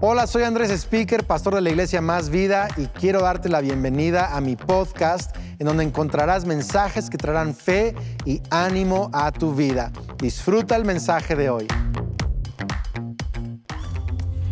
Hola, 0.00 0.28
soy 0.28 0.44
Andrés 0.44 0.70
Speaker, 0.70 1.24
pastor 1.24 1.56
de 1.56 1.60
la 1.60 1.70
iglesia 1.70 2.00
Más 2.00 2.30
Vida 2.30 2.68
y 2.76 2.86
quiero 2.86 3.20
darte 3.22 3.48
la 3.48 3.60
bienvenida 3.60 4.36
a 4.36 4.40
mi 4.40 4.54
podcast 4.54 5.34
en 5.58 5.66
donde 5.66 5.82
encontrarás 5.82 6.44
mensajes 6.44 7.10
que 7.10 7.18
traerán 7.18 7.52
fe 7.52 7.96
y 8.24 8.40
ánimo 8.48 9.10
a 9.12 9.32
tu 9.32 9.56
vida. 9.56 9.90
Disfruta 10.18 10.76
el 10.76 10.84
mensaje 10.84 11.34
de 11.34 11.50
hoy. 11.50 11.66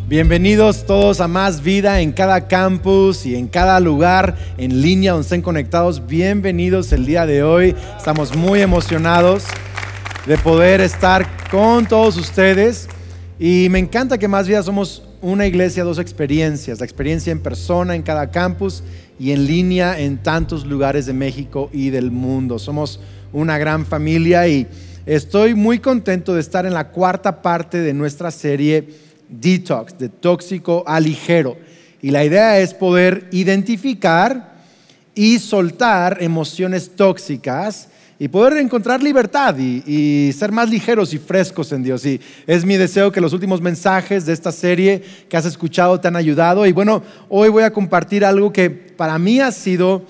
Bienvenidos 0.08 0.84
todos 0.84 1.20
a 1.20 1.28
Más 1.28 1.62
Vida 1.62 2.00
en 2.00 2.10
cada 2.10 2.48
campus 2.48 3.24
y 3.24 3.36
en 3.36 3.46
cada 3.46 3.78
lugar 3.78 4.34
en 4.58 4.82
línea 4.82 5.12
donde 5.12 5.26
estén 5.26 5.42
conectados. 5.42 6.08
Bienvenidos 6.08 6.90
el 6.90 7.06
día 7.06 7.24
de 7.24 7.44
hoy. 7.44 7.76
Estamos 7.96 8.34
muy 8.34 8.62
emocionados 8.62 9.44
de 10.26 10.38
poder 10.38 10.80
estar 10.80 11.24
con 11.52 11.86
todos 11.86 12.16
ustedes. 12.16 12.88
Y 13.38 13.68
me 13.70 13.78
encanta 13.78 14.18
que 14.18 14.26
Más 14.26 14.48
Vida 14.48 14.60
somos 14.64 15.05
una 15.26 15.44
iglesia, 15.44 15.82
dos 15.82 15.98
experiencias, 15.98 16.78
la 16.78 16.84
experiencia 16.84 17.32
en 17.32 17.40
persona 17.40 17.96
en 17.96 18.02
cada 18.02 18.30
campus 18.30 18.84
y 19.18 19.32
en 19.32 19.44
línea 19.44 19.98
en 19.98 20.18
tantos 20.18 20.64
lugares 20.64 21.06
de 21.06 21.14
México 21.14 21.68
y 21.72 21.90
del 21.90 22.12
mundo. 22.12 22.60
Somos 22.60 23.00
una 23.32 23.58
gran 23.58 23.84
familia 23.84 24.46
y 24.46 24.68
estoy 25.04 25.54
muy 25.54 25.80
contento 25.80 26.32
de 26.32 26.40
estar 26.40 26.64
en 26.64 26.74
la 26.74 26.90
cuarta 26.90 27.42
parte 27.42 27.78
de 27.80 27.92
nuestra 27.92 28.30
serie 28.30 28.88
Detox, 29.28 29.98
de 29.98 30.10
tóxico 30.10 30.84
a 30.86 31.00
ligero. 31.00 31.56
Y 32.00 32.12
la 32.12 32.24
idea 32.24 32.60
es 32.60 32.72
poder 32.72 33.26
identificar 33.32 34.54
y 35.12 35.40
soltar 35.40 36.18
emociones 36.20 36.94
tóxicas 36.94 37.88
y 38.18 38.28
poder 38.28 38.56
encontrar 38.58 39.02
libertad 39.02 39.56
y, 39.58 40.32
ser 40.32 40.52
más 40.52 40.70
ligeros 40.70 41.12
y 41.12 41.18
frescos 41.18 41.72
en 41.72 41.82
Dios. 41.82 42.04
Y 42.06 42.20
es 42.46 42.64
mi 42.64 42.76
deseo 42.76 43.12
que 43.12 43.20
los 43.20 43.32
últimos 43.32 43.60
mensajes 43.60 44.24
de 44.24 44.32
esta 44.32 44.52
serie 44.52 45.02
que 45.28 45.36
has 45.36 45.44
escuchado 45.44 46.00
te 46.00 46.08
han 46.08 46.16
ayudado. 46.16 46.66
Y 46.66 46.72
bueno, 46.72 47.02
hoy 47.28 47.48
voy 47.48 47.62
a 47.62 47.72
compartir 47.72 48.24
algo 48.24 48.52
que 48.52 48.70
para 48.70 49.18
mí 49.18 49.40
ha 49.40 49.52
sido 49.52 50.04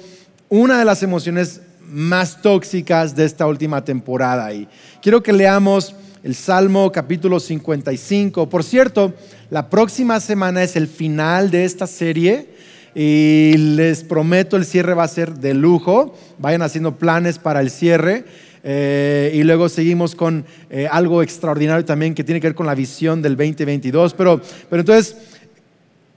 una 0.49 0.79
de 0.79 0.85
las 0.85 1.03
emociones 1.03 1.61
más 1.89 2.43
tóxicas 2.43 3.17
de 3.17 3.25
esta 3.25 3.47
última 3.47 3.85
temporada. 3.85 4.53
Y 4.53 4.69
quiero 5.03 5.23
que 5.23 5.33
leamos 5.33 5.95
el 6.23 6.35
Salmo 6.35 6.91
capítulo 6.91 7.41
55. 7.41 8.49
Por 8.49 8.65
cierto, 8.65 9.15
la 9.51 9.71
próxima 9.71 10.21
semana 10.21 10.63
es 10.63 10.77
el 10.77 10.89
final 10.89 11.51
de 11.51 11.65
esta 11.65 11.87
serie 11.87 12.56
y 12.99 13.53
les 13.59 14.05
prometo 14.05 14.57
el 14.57 14.65
cierre 14.65 14.95
va 14.95 15.05
a 15.05 15.09
ser 15.09 15.35
de 15.35 15.53
lujo. 15.53 16.15
Vayan 16.39 16.63
haciendo 16.63 16.97
planes 16.97 17.39
para 17.39 17.61
el 17.61 17.69
cierre. 17.69 18.25
Eh, 18.65 19.33
y 19.35 19.43
luego 19.43 19.69
seguimos 19.69 20.15
con 20.15 20.47
eh, 20.71 20.89
algo 20.91 21.23
extraordinario 21.23 21.85
también 21.85 22.15
que 22.15 22.25
tiene 22.25 22.41
que 22.41 22.47
ver 22.47 22.55
con 22.55 22.65
la 22.65 22.75
visión 22.75 23.21
del 23.21 23.37
2022. 23.37 24.15
Pero, 24.15 24.41
pero 24.71 24.81
entonces, 24.81 25.15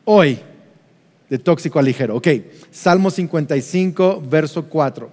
hoy, 0.05 0.39
de 1.29 1.37
tóxico 1.37 1.79
a 1.79 1.81
ligero. 1.81 2.15
Ok, 2.15 2.27
Salmo 2.71 3.11
55, 3.11 4.23
verso 4.29 4.63
4. 4.69 5.09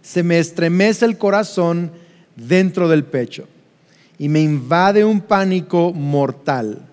Se 0.00 0.22
me 0.22 0.38
estremece 0.38 1.04
el 1.06 1.18
corazón 1.18 1.90
dentro 2.36 2.88
del 2.88 3.02
pecho 3.02 3.48
y 4.16 4.28
me 4.28 4.40
invade 4.40 5.04
un 5.04 5.22
pánico 5.22 5.92
mortal. 5.92 6.88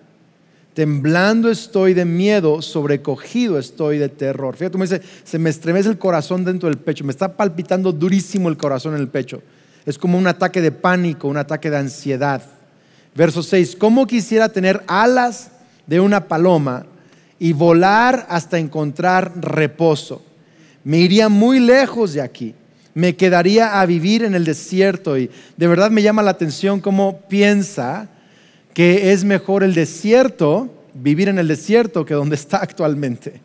Temblando 0.74 1.50
estoy 1.50 1.94
de 1.94 2.04
miedo, 2.04 2.62
sobrecogido 2.62 3.58
estoy 3.58 3.98
de 3.98 4.08
terror. 4.08 4.56
Fíjate, 4.56 4.78
me 4.78 4.84
dice, 4.84 5.02
se 5.24 5.38
me 5.38 5.50
estremece 5.50 5.88
el 5.88 5.98
corazón 5.98 6.44
dentro 6.44 6.68
del 6.68 6.78
pecho, 6.78 7.04
me 7.04 7.10
está 7.10 7.36
palpitando 7.36 7.92
durísimo 7.92 8.48
el 8.48 8.56
corazón 8.56 8.94
en 8.94 9.00
el 9.00 9.08
pecho. 9.08 9.42
Es 9.84 9.98
como 9.98 10.16
un 10.16 10.26
ataque 10.28 10.60
de 10.60 10.70
pánico, 10.70 11.26
un 11.26 11.38
ataque 11.38 11.70
de 11.70 11.78
ansiedad. 11.78 12.42
Verso 13.16 13.42
6, 13.42 13.74
¿cómo 13.76 14.06
quisiera 14.06 14.48
tener 14.48 14.84
alas 14.86 15.50
de 15.86 15.98
una 15.98 16.28
paloma 16.28 16.86
y 17.40 17.52
volar 17.52 18.26
hasta 18.28 18.58
encontrar 18.58 19.32
reposo? 19.40 20.22
Me 20.84 20.98
iría 20.98 21.28
muy 21.28 21.58
lejos 21.58 22.12
de 22.12 22.20
aquí, 22.20 22.54
me 22.94 23.16
quedaría 23.16 23.80
a 23.80 23.86
vivir 23.86 24.22
en 24.22 24.34
el 24.34 24.44
desierto 24.44 25.18
y 25.18 25.30
de 25.56 25.66
verdad 25.66 25.90
me 25.90 26.02
llama 26.02 26.22
la 26.22 26.30
atención 26.30 26.80
cómo 26.80 27.22
piensa 27.28 28.08
que 28.74 29.12
es 29.12 29.24
mejor 29.24 29.62
el 29.62 29.74
desierto, 29.74 30.68
vivir 30.94 31.28
en 31.28 31.38
el 31.38 31.48
desierto, 31.48 32.04
que 32.04 32.14
donde 32.14 32.34
está 32.36 32.58
actualmente. 32.58 33.40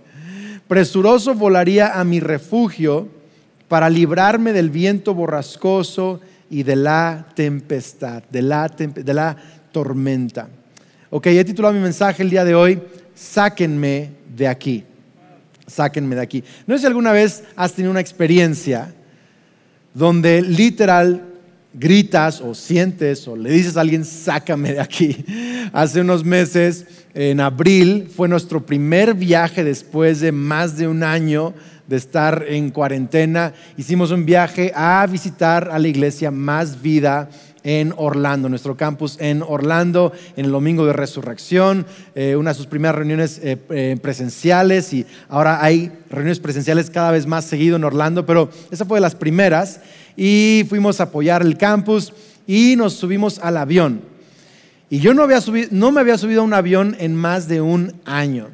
Presuroso 0.67 1.35
volaría 1.35 1.99
a 1.99 2.03
mi 2.03 2.19
refugio 2.19 3.07
para 3.67 3.89
librarme 3.89 4.53
del 4.53 4.69
viento 4.69 5.13
borrascoso 5.13 6.21
y 6.49 6.63
de 6.63 6.75
la 6.75 7.25
tempestad, 7.35 8.23
de 8.29 8.41
la, 8.41 9.37
tormenta. 9.71 10.47
Ok, 11.09 11.27
he 11.27 11.43
titulado 11.43 11.73
mi 11.73 11.81
mensaje 11.81 12.23
el 12.23 12.29
día 12.29 12.45
de 12.45 12.55
hoy, 12.55 12.81
sáquenme 13.13 14.11
de 14.35 14.47
aquí, 14.47 14.83
sáquenme 15.67 16.15
de 16.15 16.21
aquí. 16.21 16.43
No 16.65 16.75
sé 16.75 16.81
si 16.81 16.87
alguna 16.87 17.11
vez 17.11 17.43
has 17.55 17.73
tenido 17.73 17.91
una 17.91 17.99
experiencia 17.99 18.93
donde 19.93 20.41
literal 20.41 21.34
gritas 21.77 22.41
o 22.41 22.55
sientes 22.55 23.27
o 23.27 23.35
le 23.35 23.51
dices 23.51 23.77
a 23.77 23.81
alguien, 23.81 24.05
sácame 24.05 24.73
de 24.73 24.81
aquí. 24.81 25.25
Hace 25.73 26.01
unos 26.01 26.23
meses, 26.23 26.85
en 27.13 27.39
abril, 27.39 28.09
fue 28.13 28.27
nuestro 28.27 28.65
primer 28.65 29.13
viaje 29.13 29.63
después 29.63 30.19
de 30.19 30.31
más 30.31 30.77
de 30.77 30.87
un 30.87 31.03
año 31.03 31.53
de 31.87 31.97
estar 31.97 32.45
en 32.47 32.71
cuarentena. 32.71 33.53
Hicimos 33.77 34.11
un 34.11 34.25
viaje 34.25 34.71
a 34.75 35.05
visitar 35.05 35.69
a 35.71 35.77
la 35.77 35.87
iglesia 35.87 36.31
Más 36.31 36.81
Vida 36.81 37.29
en 37.65 37.93
Orlando, 37.97 38.47
nuestro 38.47 38.77
campus 38.77 39.17
en 39.19 39.41
Orlando, 39.41 40.13
en 40.37 40.45
el 40.45 40.51
Domingo 40.51 40.85
de 40.85 40.93
Resurrección, 40.93 41.85
eh, 42.13 42.35
una 42.35 42.51
de 42.51 42.53
sus 42.53 42.67
primeras 42.67 42.95
reuniones 42.95 43.41
eh, 43.43 43.57
eh, 43.71 43.97
presenciales 44.01 44.93
y 44.93 45.05
ahora 45.27 45.61
hay 45.63 45.91
reuniones 46.09 46.39
presenciales 46.39 46.91
cada 46.91 47.11
vez 47.11 47.25
más 47.25 47.43
seguido 47.45 47.75
en 47.75 47.83
Orlando, 47.83 48.25
pero 48.25 48.49
esa 48.69 48.85
fue 48.85 48.97
de 48.97 49.01
las 49.01 49.15
primeras 49.15 49.81
y 50.15 50.63
fuimos 50.69 50.99
a 50.99 51.05
apoyar 51.05 51.41
el 51.41 51.57
campus 51.57 52.13
y 52.45 52.75
nos 52.77 52.93
subimos 52.93 53.39
al 53.39 53.57
avión. 53.57 54.01
Y 54.87 54.99
yo 54.99 55.15
no, 55.15 55.23
había 55.23 55.41
subido, 55.41 55.69
no 55.71 55.91
me 55.91 56.01
había 56.01 56.19
subido 56.19 56.41
a 56.41 56.45
un 56.45 56.53
avión 56.53 56.95
en 56.99 57.15
más 57.15 57.47
de 57.47 57.61
un 57.61 57.93
año. 58.05 58.49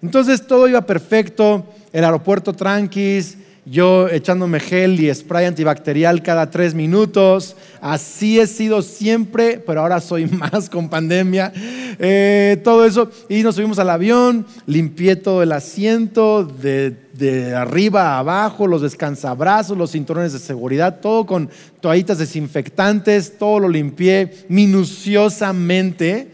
Entonces 0.00 0.46
todo 0.46 0.66
iba 0.68 0.80
perfecto, 0.86 1.66
el 1.92 2.02
aeropuerto 2.02 2.54
tranquis, 2.54 3.36
yo 3.70 4.08
echándome 4.08 4.60
gel 4.60 5.00
y 5.00 5.14
spray 5.14 5.46
antibacterial 5.46 6.22
cada 6.22 6.50
tres 6.50 6.74
minutos. 6.74 7.56
Así 7.80 8.40
he 8.40 8.46
sido 8.46 8.82
siempre, 8.82 9.62
pero 9.64 9.80
ahora 9.80 10.00
soy 10.00 10.26
más 10.26 10.70
con 10.70 10.88
pandemia. 10.88 11.52
Eh, 11.98 12.60
todo 12.64 12.84
eso. 12.84 13.10
Y 13.28 13.42
nos 13.42 13.56
subimos 13.56 13.78
al 13.78 13.90
avión, 13.90 14.46
limpié 14.66 15.16
todo 15.16 15.42
el 15.42 15.52
asiento 15.52 16.44
de, 16.44 16.96
de 17.12 17.54
arriba 17.54 18.14
a 18.14 18.18
abajo, 18.20 18.66
los 18.66 18.82
descansabrazos, 18.82 19.76
los 19.76 19.92
cinturones 19.92 20.32
de 20.32 20.38
seguridad, 20.38 21.00
todo 21.00 21.26
con 21.26 21.50
toallitas 21.80 22.18
desinfectantes, 22.18 23.38
todo 23.38 23.60
lo 23.60 23.68
limpié 23.68 24.46
minuciosamente. 24.48 26.28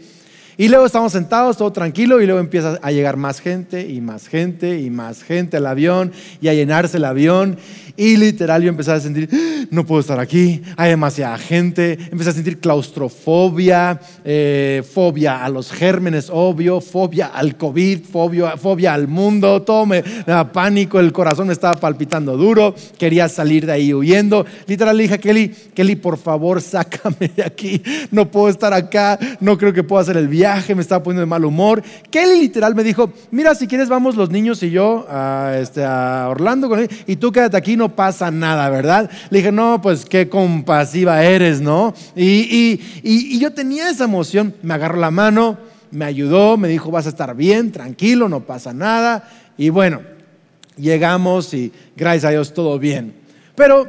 Y 0.57 0.69
luego 0.69 0.85
estamos 0.85 1.11
sentados, 1.11 1.57
todo 1.57 1.71
tranquilo, 1.71 2.21
y 2.21 2.25
luego 2.25 2.39
empieza 2.39 2.79
a 2.81 2.91
llegar 2.91 3.17
más 3.17 3.41
gente 3.41 3.89
y 3.89 3.99
más 3.99 4.27
gente 4.27 4.79
y 4.79 4.89
más 4.89 5.21
gente 5.23 5.57
al 5.57 5.67
avión 5.67 6.13
y 6.41 6.47
a 6.47 6.53
llenarse 6.53 6.97
el 6.97 7.05
avión. 7.05 7.57
Y 7.97 8.17
literal 8.17 8.61
yo 8.61 8.69
empecé 8.69 8.91
a 8.91 8.99
sentir, 8.99 9.29
no 9.71 9.85
puedo 9.85 10.01
estar 10.01 10.19
aquí, 10.19 10.61
hay 10.75 10.89
demasiada 10.89 11.37
gente, 11.37 11.97
empecé 12.11 12.31
a 12.31 12.33
sentir 12.33 12.59
claustrofobia, 12.59 14.01
eh, 14.25 14.83
fobia 14.93 15.45
a 15.45 15.49
los 15.49 15.71
gérmenes, 15.71 16.29
obvio, 16.29 16.81
fobia 16.81 17.27
al 17.27 17.55
COVID, 17.55 18.03
fobia, 18.03 18.57
fobia 18.57 18.93
al 18.93 19.07
mundo, 19.07 19.61
todo 19.61 19.85
me, 19.85 20.03
daba 20.27 20.51
pánico, 20.51 20.99
el 20.99 21.13
corazón 21.13 21.47
me 21.47 21.53
estaba 21.53 21.79
palpitando 21.79 22.35
duro, 22.35 22.75
quería 22.97 23.29
salir 23.29 23.65
de 23.65 23.71
ahí 23.71 23.93
huyendo. 23.93 24.45
Literal 24.67 24.97
le 24.97 25.03
dije 25.03 25.15
a 25.15 25.17
Kelly, 25.17 25.55
Kelly, 25.73 25.95
por 25.95 26.17
favor, 26.17 26.61
sácame 26.61 27.31
de 27.33 27.43
aquí, 27.43 27.81
no 28.11 28.29
puedo 28.29 28.49
estar 28.49 28.73
acá, 28.73 29.17
no 29.39 29.57
creo 29.57 29.71
que 29.71 29.83
pueda 29.83 30.01
hacer 30.01 30.17
el 30.17 30.27
viaje, 30.27 30.44
me 30.75 30.81
estaba 30.81 31.03
poniendo 31.03 31.21
de 31.21 31.25
mal 31.25 31.45
humor. 31.45 31.83
Kelly 32.09 32.39
literal 32.39 32.75
me 32.75 32.83
dijo, 32.83 33.11
mira, 33.31 33.55
si 33.55 33.67
quieres 33.67 33.89
vamos 33.89 34.15
los 34.15 34.29
niños 34.29 34.61
y 34.63 34.69
yo 34.69 35.05
a, 35.09 35.57
este, 35.59 35.83
a 35.83 36.27
Orlando 36.29 36.69
con 36.69 36.79
él, 36.79 36.89
y 37.07 37.15
tú 37.15 37.31
quédate 37.31 37.57
aquí, 37.57 37.75
no 37.77 37.95
pasa 37.95 38.31
nada, 38.31 38.69
¿verdad? 38.69 39.09
Le 39.29 39.39
dije, 39.39 39.51
no, 39.51 39.81
pues 39.81 40.05
qué 40.05 40.29
compasiva 40.29 41.23
eres, 41.23 41.61
¿no? 41.61 41.93
Y, 42.15 42.79
y 43.03 43.39
yo 43.39 43.53
tenía 43.53 43.89
esa 43.89 44.05
emoción, 44.05 44.53
me 44.61 44.73
agarró 44.73 44.99
la 44.99 45.11
mano, 45.11 45.57
me 45.91 46.05
ayudó, 46.05 46.57
me 46.57 46.67
dijo, 46.67 46.91
vas 46.91 47.05
a 47.05 47.09
estar 47.09 47.35
bien, 47.35 47.71
tranquilo, 47.71 48.27
no 48.29 48.41
pasa 48.41 48.73
nada. 48.73 49.29
Y 49.57 49.69
bueno, 49.69 50.01
llegamos 50.77 51.53
y 51.53 51.71
gracias 51.95 52.25
a 52.25 52.29
Dios 52.31 52.53
todo 52.53 52.77
bien. 52.79 53.13
Pero 53.55 53.87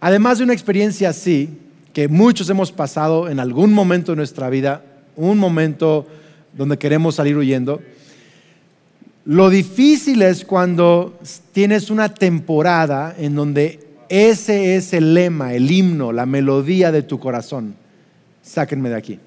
además 0.00 0.38
de 0.38 0.44
una 0.44 0.52
experiencia 0.52 1.10
así, 1.10 1.48
que 1.92 2.08
muchos 2.08 2.48
hemos 2.50 2.72
pasado 2.72 3.28
en 3.28 3.40
algún 3.40 3.72
momento 3.72 4.12
de 4.12 4.16
nuestra 4.16 4.48
vida, 4.48 4.82
un 5.20 5.38
momento 5.38 6.06
donde 6.56 6.78
queremos 6.78 7.14
salir 7.14 7.36
huyendo, 7.36 7.80
lo 9.24 9.50
difícil 9.50 10.22
es 10.22 10.44
cuando 10.44 11.18
tienes 11.52 11.90
una 11.90 12.12
temporada 12.12 13.14
en 13.18 13.34
donde 13.34 13.80
ese 14.08 14.74
es 14.76 14.92
el 14.92 15.14
lema, 15.14 15.54
el 15.54 15.70
himno, 15.70 16.10
la 16.10 16.26
melodía 16.26 16.90
de 16.90 17.02
tu 17.02 17.20
corazón. 17.20 17.74
Sáquenme 18.42 18.88
de 18.88 18.96
aquí. 18.96 19.20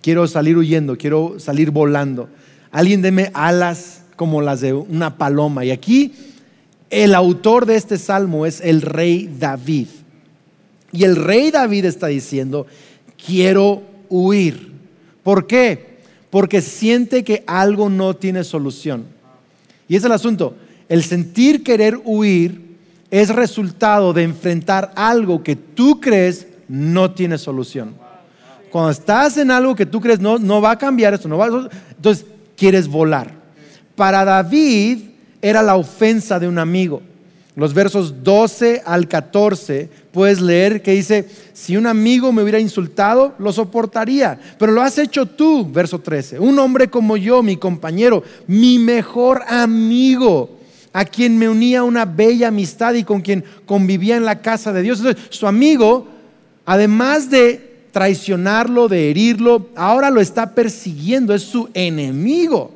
quiero 0.00 0.26
salir 0.28 0.56
huyendo, 0.56 0.96
quiero 0.96 1.38
salir 1.38 1.70
volando. 1.70 2.28
Alguien 2.70 3.02
deme 3.02 3.30
alas 3.34 4.02
como 4.14 4.40
las 4.40 4.60
de 4.60 4.72
una 4.72 5.18
paloma. 5.18 5.64
Y 5.64 5.72
aquí 5.72 6.14
el 6.90 7.14
autor 7.14 7.66
de 7.66 7.76
este 7.76 7.98
salmo 7.98 8.46
es 8.46 8.60
el 8.60 8.82
rey 8.82 9.28
David. 9.38 9.88
Y 10.92 11.04
el 11.04 11.16
rey 11.16 11.50
David 11.50 11.84
está 11.84 12.06
diciendo, 12.06 12.66
quiero 13.24 13.82
huir. 14.08 14.75
¿Por 15.26 15.48
qué? 15.48 15.96
Porque 16.30 16.62
siente 16.62 17.24
que 17.24 17.42
algo 17.48 17.90
no 17.90 18.14
tiene 18.14 18.44
solución. 18.44 19.06
Y 19.88 19.96
es 19.96 20.04
el 20.04 20.12
asunto. 20.12 20.54
El 20.88 21.02
sentir 21.02 21.64
querer 21.64 21.98
huir 22.04 22.76
es 23.10 23.30
resultado 23.30 24.12
de 24.12 24.22
enfrentar 24.22 24.92
algo 24.94 25.42
que 25.42 25.56
tú 25.56 26.00
crees 26.00 26.46
no 26.68 27.10
tiene 27.10 27.38
solución. 27.38 27.96
Cuando 28.70 28.92
estás 28.92 29.36
en 29.36 29.50
algo 29.50 29.74
que 29.74 29.84
tú 29.84 30.00
crees 30.00 30.20
no, 30.20 30.38
no 30.38 30.60
va 30.60 30.70
a 30.70 30.78
cambiar 30.78 31.12
esto, 31.12 31.26
no 31.26 31.38
va 31.38 31.68
entonces 31.96 32.24
quieres 32.56 32.86
volar. 32.86 33.32
Para 33.96 34.24
David 34.24 35.10
era 35.42 35.60
la 35.60 35.74
ofensa 35.74 36.38
de 36.38 36.46
un 36.46 36.60
amigo. 36.60 37.02
Los 37.56 37.72
versos 37.72 38.22
12 38.22 38.82
al 38.84 39.08
14 39.08 39.88
puedes 40.12 40.42
leer 40.42 40.82
que 40.82 40.92
dice, 40.92 41.26
si 41.54 41.74
un 41.78 41.86
amigo 41.86 42.30
me 42.30 42.42
hubiera 42.42 42.60
insultado, 42.60 43.34
lo 43.38 43.50
soportaría, 43.50 44.38
pero 44.58 44.72
lo 44.72 44.82
has 44.82 44.98
hecho 44.98 45.24
tú, 45.24 45.66
verso 45.66 45.98
13, 45.98 46.38
un 46.38 46.58
hombre 46.58 46.90
como 46.90 47.16
yo, 47.16 47.42
mi 47.42 47.56
compañero, 47.56 48.22
mi 48.46 48.78
mejor 48.78 49.42
amigo, 49.48 50.58
a 50.92 51.06
quien 51.06 51.38
me 51.38 51.48
unía 51.48 51.82
una 51.82 52.04
bella 52.04 52.48
amistad 52.48 52.92
y 52.92 53.04
con 53.04 53.22
quien 53.22 53.42
convivía 53.64 54.16
en 54.16 54.26
la 54.26 54.42
casa 54.42 54.74
de 54.74 54.82
Dios. 54.82 54.98
Entonces, 54.98 55.24
su 55.30 55.46
amigo, 55.46 56.08
además 56.66 57.30
de 57.30 57.86
traicionarlo, 57.90 58.86
de 58.86 59.08
herirlo, 59.08 59.70
ahora 59.76 60.10
lo 60.10 60.20
está 60.20 60.54
persiguiendo, 60.54 61.32
es 61.32 61.42
su 61.42 61.70
enemigo. 61.72 62.75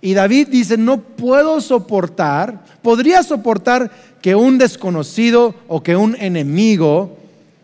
Y 0.00 0.14
David 0.14 0.48
dice, 0.48 0.76
no 0.76 1.00
puedo 1.00 1.60
soportar, 1.60 2.64
podría 2.82 3.22
soportar 3.22 3.90
que 4.22 4.34
un 4.34 4.58
desconocido 4.58 5.54
o 5.66 5.82
que 5.82 5.96
un 5.96 6.16
enemigo 6.16 7.16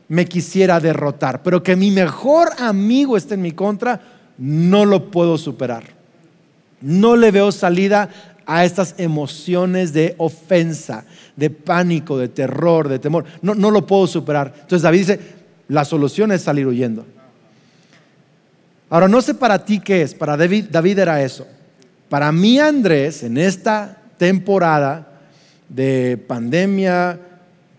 me 0.08 0.26
quisiera 0.26 0.81
derrotar, 0.81 1.42
pero 1.42 1.62
que 1.62 1.76
mi 1.76 1.90
mejor 1.90 2.50
amigo 2.58 3.16
esté 3.16 3.34
en 3.34 3.42
mi 3.42 3.52
contra, 3.52 4.00
no 4.36 4.84
lo 4.84 5.10
puedo 5.10 5.38
superar. 5.38 5.84
No 6.81 7.16
le 7.16 7.31
veo 7.31 7.52
salida 7.52 8.10
a 8.46 8.64
estas 8.64 8.96
emociones 8.98 9.92
de 9.92 10.14
ofensa, 10.19 11.04
de 11.36 11.50
pánico, 11.50 12.19
de 12.19 12.28
terror, 12.28 12.88
de 12.88 12.98
temor. 12.98 13.25
No, 13.42 13.54
no 13.54 13.70
lo 13.70 13.86
puedo 13.86 14.06
superar. 14.06 14.52
Entonces 14.54 14.82
David 14.82 14.98
dice, 14.98 15.20
la 15.69 15.84
solución 15.84 16.32
es 16.32 16.42
salir 16.42 16.66
huyendo. 16.66 17.06
Ahora, 18.90 19.08
no 19.08 19.22
sé 19.22 19.34
para 19.34 19.64
ti 19.64 19.81
qué 19.81 20.02
es, 20.02 20.14
para 20.14 20.36
David, 20.36 20.66
David 20.70 20.98
era 20.98 21.22
eso. 21.22 21.46
Para 22.08 22.32
mí, 22.32 22.58
Andrés, 22.58 23.22
en 23.22 23.38
esta 23.38 23.98
temporada 24.18 25.08
de 25.68 26.16
pandemia, 26.26 27.18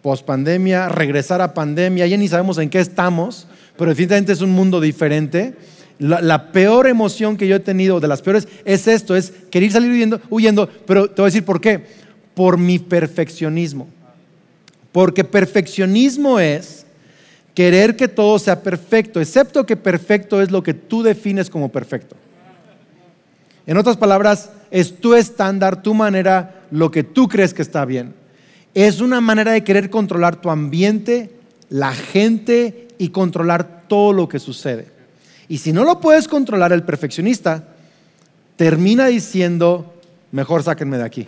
pospandemia, 0.01 0.89
regresar 0.89 1.41
a 1.41 1.53
pandemia, 1.53 2.05
ya 2.07 2.17
ni 2.17 2.27
sabemos 2.27 2.57
en 2.57 2.69
qué 2.69 2.79
estamos, 2.79 3.47
pero 3.77 3.89
definitivamente 3.89 4.33
es 4.33 4.41
un 4.41 4.51
mundo 4.51 4.81
diferente. 4.81 5.53
La, 5.97 6.51
peor 6.51 6.87
emoción 6.87 7.37
que 7.37 7.47
yo 7.47 7.55
he 7.55 7.59
tenido, 7.59 7.99
de 7.99 8.07
las 8.07 8.21
peores, 8.21 8.47
es 8.65 8.87
esto, 8.87 9.15
es 9.15 9.31
querer 9.49 9.71
salir 9.71 9.91
huyendo, 9.91 10.21
huyendo, 10.29 10.69
pero 10.85 11.09
te 11.09 11.21
voy 11.21 11.27
a 11.27 11.31
decir 11.31 11.45
por 11.45 11.61
qué. 11.61 11.83
Por 12.33 12.57
mi 12.57 12.79
perfeccionismo. 12.79 13.87
Porque 14.91 15.23
perfeccionismo 15.23 16.39
es 16.39 16.85
querer 17.53 17.95
que 17.95 18.07
todo 18.07 18.37
sea 18.37 18.61
perfecto, 18.61 19.21
excepto 19.21 19.65
que 19.65 19.77
perfecto 19.77 20.41
es 20.41 20.51
lo 20.51 20.61
que 20.61 20.73
tú 20.73 21.01
defines 21.01 21.49
como 21.49 21.69
perfecto. 21.71 22.17
En 23.67 23.77
otras 23.77 23.97
palabras, 23.97 24.49
es 24.71 24.99
tu 24.99 25.13
estándar, 25.13 25.81
tu 25.81 25.93
manera, 25.93 26.63
lo 26.71 26.91
que 26.91 27.03
tú 27.03 27.27
crees 27.27 27.53
que 27.53 27.61
está 27.61 27.85
bien. 27.85 28.13
Es 28.73 29.01
una 29.01 29.21
manera 29.21 29.53
de 29.53 29.63
querer 29.63 29.89
controlar 29.89 30.35
tu 30.35 30.49
ambiente, 30.49 31.31
la 31.69 31.93
gente 31.93 32.89
y 32.97 33.09
controlar 33.09 33.83
todo 33.87 34.13
lo 34.13 34.27
que 34.27 34.39
sucede. 34.39 34.87
Y 35.47 35.59
si 35.59 35.71
no 35.71 35.83
lo 35.83 35.99
puedes 35.99 36.27
controlar, 36.27 36.73
el 36.73 36.83
perfeccionista 36.83 37.69
termina 38.55 39.07
diciendo, 39.07 39.93
mejor 40.31 40.63
sáquenme 40.63 40.97
de 40.97 41.03
aquí. 41.03 41.25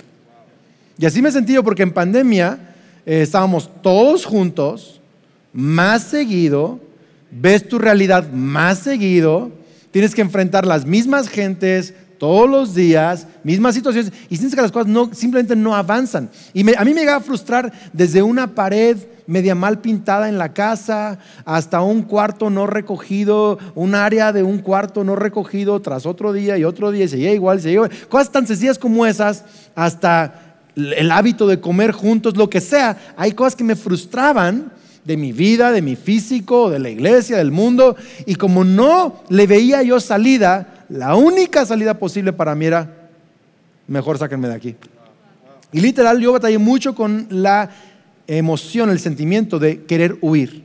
Y 0.97 1.05
así 1.05 1.21
me 1.21 1.29
he 1.29 1.31
sentido 1.31 1.63
porque 1.63 1.83
en 1.83 1.93
pandemia 1.93 2.59
eh, 3.05 3.21
estábamos 3.21 3.69
todos 3.81 4.25
juntos, 4.25 4.99
más 5.53 6.03
seguido, 6.03 6.79
ves 7.31 7.67
tu 7.67 7.77
realidad 7.77 8.31
más 8.31 8.79
seguido, 8.79 9.51
tienes 9.91 10.15
que 10.15 10.21
enfrentar 10.21 10.65
las 10.65 10.85
mismas 10.85 11.29
gentes, 11.29 11.93
todos 12.17 12.49
los 12.49 12.73
días, 12.73 13.27
mismas 13.43 13.75
situaciones, 13.75 14.11
y 14.29 14.37
sientes 14.37 14.55
que 14.55 14.61
las 14.61 14.71
cosas 14.71 14.87
no, 14.87 15.13
simplemente 15.13 15.55
no 15.55 15.75
avanzan. 15.75 16.29
Y 16.53 16.61
a 16.75 16.83
mí 16.83 16.93
me 16.93 17.01
llega 17.01 17.17
a 17.17 17.21
frustrar 17.21 17.71
desde 17.93 18.21
una 18.21 18.55
pared 18.55 18.97
media 19.27 19.55
mal 19.55 19.79
pintada 19.79 20.29
en 20.29 20.37
la 20.37 20.53
casa, 20.53 21.19
hasta 21.45 21.81
un 21.81 22.03
cuarto 22.03 22.49
no 22.49 22.65
recogido, 22.65 23.59
un 23.75 23.93
área 23.93 24.31
de 24.31 24.41
un 24.41 24.59
cuarto 24.59 25.03
no 25.03 25.15
recogido 25.15 25.79
tras 25.81 26.05
otro 26.05 26.33
día 26.33 26.57
y 26.57 26.63
otro 26.63 26.91
día, 26.91 27.05
y 27.05 27.09
se 27.09 27.17
llega 27.17 27.33
igual, 27.33 27.61
se 27.61 27.69
llega 27.69 27.89
Cosas 28.09 28.31
tan 28.31 28.47
sencillas 28.47 28.79
como 28.79 29.05
esas, 29.05 29.43
hasta 29.75 30.57
el 30.75 31.11
hábito 31.11 31.47
de 31.47 31.59
comer 31.59 31.91
juntos, 31.91 32.37
lo 32.37 32.49
que 32.49 32.61
sea. 32.61 32.97
Hay 33.17 33.33
cosas 33.33 33.55
que 33.55 33.63
me 33.63 33.75
frustraban 33.75 34.71
de 35.03 35.17
mi 35.17 35.31
vida, 35.31 35.71
de 35.71 35.81
mi 35.81 35.95
físico, 35.95 36.69
de 36.69 36.79
la 36.79 36.89
iglesia, 36.89 37.37
del 37.37 37.51
mundo, 37.51 37.95
y 38.25 38.35
como 38.35 38.63
no 38.63 39.23
le 39.29 39.47
veía 39.47 39.81
yo 39.81 39.99
salida, 39.99 40.76
la 40.89 41.15
única 41.15 41.65
salida 41.65 41.97
posible 41.97 42.33
para 42.33 42.55
mí 42.55 42.65
era, 42.65 43.09
mejor 43.87 44.17
sáquenme 44.17 44.47
de 44.47 44.55
aquí. 44.55 44.75
Y 45.71 45.81
literal, 45.81 46.19
yo 46.19 46.31
batallé 46.31 46.57
mucho 46.57 46.95
con 46.95 47.27
la 47.29 47.69
emoción, 48.27 48.89
el 48.89 48.99
sentimiento 48.99 49.59
de 49.59 49.83
querer 49.83 50.17
huir. 50.21 50.63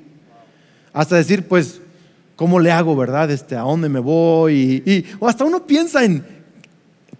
Hasta 0.92 1.16
decir, 1.16 1.48
pues, 1.48 1.80
¿cómo 2.36 2.60
le 2.60 2.70
hago, 2.70 2.94
verdad? 2.94 3.30
Este, 3.30 3.56
¿A 3.56 3.62
dónde 3.62 3.88
me 3.88 4.00
voy? 4.00 4.82
Y, 4.84 5.04
o 5.18 5.28
hasta 5.28 5.44
uno 5.44 5.66
piensa 5.66 6.04
en 6.04 6.24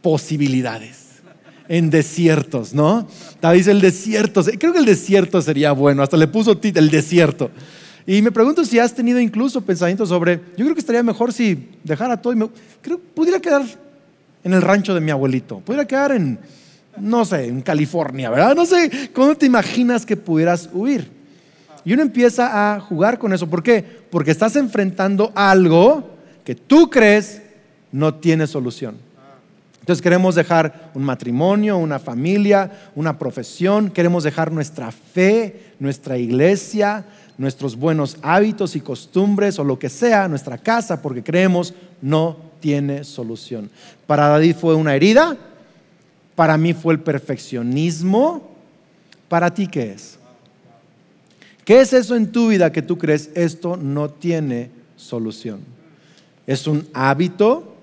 posibilidades, 0.01 1.21
en 1.69 1.91
desiertos, 1.91 2.75
¿no? 2.75 3.09
David 3.41 3.69
el 3.69 3.81
desierto. 3.81 4.45
Creo 4.59 4.73
que 4.73 4.79
el 4.79 4.85
desierto 4.85 5.41
sería 5.43 5.73
bueno. 5.73 6.03
Hasta 6.03 6.17
le 6.17 6.29
puso 6.29 6.59
el 6.63 6.91
desierto. 6.91 7.51
Y 8.07 8.21
me 8.23 8.33
pregunto 8.33 8.65
si 8.65 8.79
has 8.79 8.95
tenido 8.95 9.21
incluso 9.21 9.61
pensamientos 9.61 10.09
sobre, 10.09 10.41
yo 10.57 10.65
creo 10.65 10.75
que 10.75 10.81
estaría 10.81 11.03
mejor 11.03 11.33
si 11.33 11.69
dejara 11.85 12.21
todo 12.21 12.33
y 12.33 12.37
me, 12.37 12.49
creo 12.81 12.99
pudiera 12.99 13.41
quedar 13.41 13.63
en 14.44 14.53
el 14.53 14.63
rancho 14.63 14.94
de 14.94 15.01
mi 15.01 15.11
abuelito, 15.11 15.61
pudiera 15.61 15.87
quedar 15.87 16.13
en, 16.13 16.39
no 16.99 17.25
sé, 17.25 17.47
en 17.47 17.63
California, 17.63 18.31
¿verdad? 18.31 18.55
No 18.56 18.67
sé, 18.67 19.11
¿cómo 19.13 19.37
te 19.37 19.47
imaginas 19.47 20.05
que 20.05 20.17
pudieras 20.17 20.69
huir? 20.73 21.11
Y 21.85 21.93
uno 21.93 22.03
empieza 22.03 22.75
a 22.75 22.81
jugar 22.81 23.19
con 23.19 23.32
eso. 23.32 23.49
¿Por 23.49 23.63
qué? 23.63 23.85
Porque 24.11 24.31
estás 24.31 24.56
enfrentando 24.56 25.32
algo 25.35 26.11
que 26.44 26.55
tú 26.55 26.91
crees 26.91 27.43
no 27.91 28.15
tiene 28.15 28.47
solución. 28.47 28.97
Entonces 29.81 30.01
queremos 30.01 30.37
dejar 30.37 30.93
un 30.94 31.03
matrimonio, 31.03 31.77
una 31.77 31.99
familia, 31.99 32.71
una 32.94 33.19
profesión, 33.19 33.91
queremos 33.91 34.23
dejar 34.23 34.53
nuestra 34.53 34.93
fe, 34.93 35.73
nuestra 35.81 36.19
iglesia, 36.19 37.05
nuestros 37.39 37.77
buenos 37.77 38.17
hábitos 38.22 38.77
y 38.77 38.81
costumbres 38.81 39.58
o 39.58 39.65
lo 39.65 39.79
que 39.79 39.89
sea, 39.89 40.29
nuestra 40.29 40.58
casa, 40.58 41.03
porque 41.03 41.22
creemos 41.22 41.74
no 42.01 42.36
tiene 42.60 43.05
solución. 43.05 43.70
Para 44.06 44.29
David 44.29 44.56
fue 44.56 44.74
una 44.74 44.94
herida, 44.94 45.36
para 46.34 46.56
mí 46.56 46.72
fue 46.72 46.94
el 46.94 47.01
perfeccionismo, 47.01 48.51
para 49.29 49.53
ti 49.53 49.67
qué 49.67 49.93
es? 49.93 50.19
¿Qué 51.65 51.81
es 51.81 51.93
eso 51.93 52.17
en 52.17 52.32
tu 52.32 52.48
vida 52.48 52.72
que 52.72 52.82
tú 52.82 52.98
crees 52.98 53.31
esto 53.34 53.77
no 53.77 54.10
tiene 54.10 54.70
solución? 54.96 55.60
¿Es 56.46 56.67
un 56.67 56.89
hábito? 56.93 57.77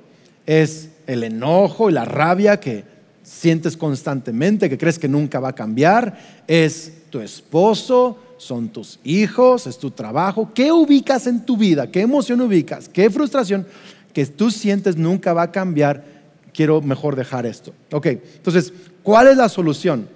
¿Es 0.46 0.89
el 1.08 1.24
enojo 1.24 1.89
y 1.89 1.94
la 1.94 2.06
rabia 2.06 2.60
que 2.60 2.84
sientes 3.24 3.77
constantemente, 3.77 4.70
que 4.70 4.77
crees 4.77 5.00
que 5.00 5.08
nunca 5.08 5.39
va 5.39 5.50
a 5.50 5.56
cambiar? 5.56 6.44
¿Es 6.48 6.94
tu 7.10 7.20
esposo? 7.20 8.18
Son 8.39 8.69
tus 8.69 9.00
hijos, 9.03 9.67
es 9.67 9.77
tu 9.77 9.91
trabajo. 9.91 10.51
¿Qué 10.55 10.72
ubicas 10.72 11.27
en 11.27 11.46
tu 11.46 11.58
vida? 11.58 11.91
¿Qué 11.91 12.01
emoción 12.01 12.41
ubicas? 12.41 12.89
¿Qué 12.89 13.10
frustración 13.10 13.67
que 14.13 14.25
tú 14.25 14.50
sientes 14.50 14.96
nunca 14.96 15.34
va 15.34 15.43
a 15.43 15.51
cambiar? 15.51 16.03
Quiero 16.53 16.81
mejor 16.81 17.15
dejar 17.15 17.46
esto. 17.46 17.74
Ok, 17.91 18.05
entonces, 18.08 18.74
¿cuál 19.03 19.27
es 19.27 19.38
la 19.38 19.50
solución? 19.50 20.08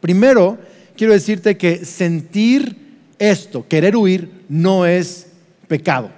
Primero, 0.00 0.58
quiero 0.96 1.12
decirte 1.12 1.58
que 1.58 1.84
sentir 1.84 2.76
esto, 3.18 3.66
querer 3.68 3.96
huir, 3.96 4.44
no 4.48 4.86
es 4.86 5.26
pecado. 5.66 6.10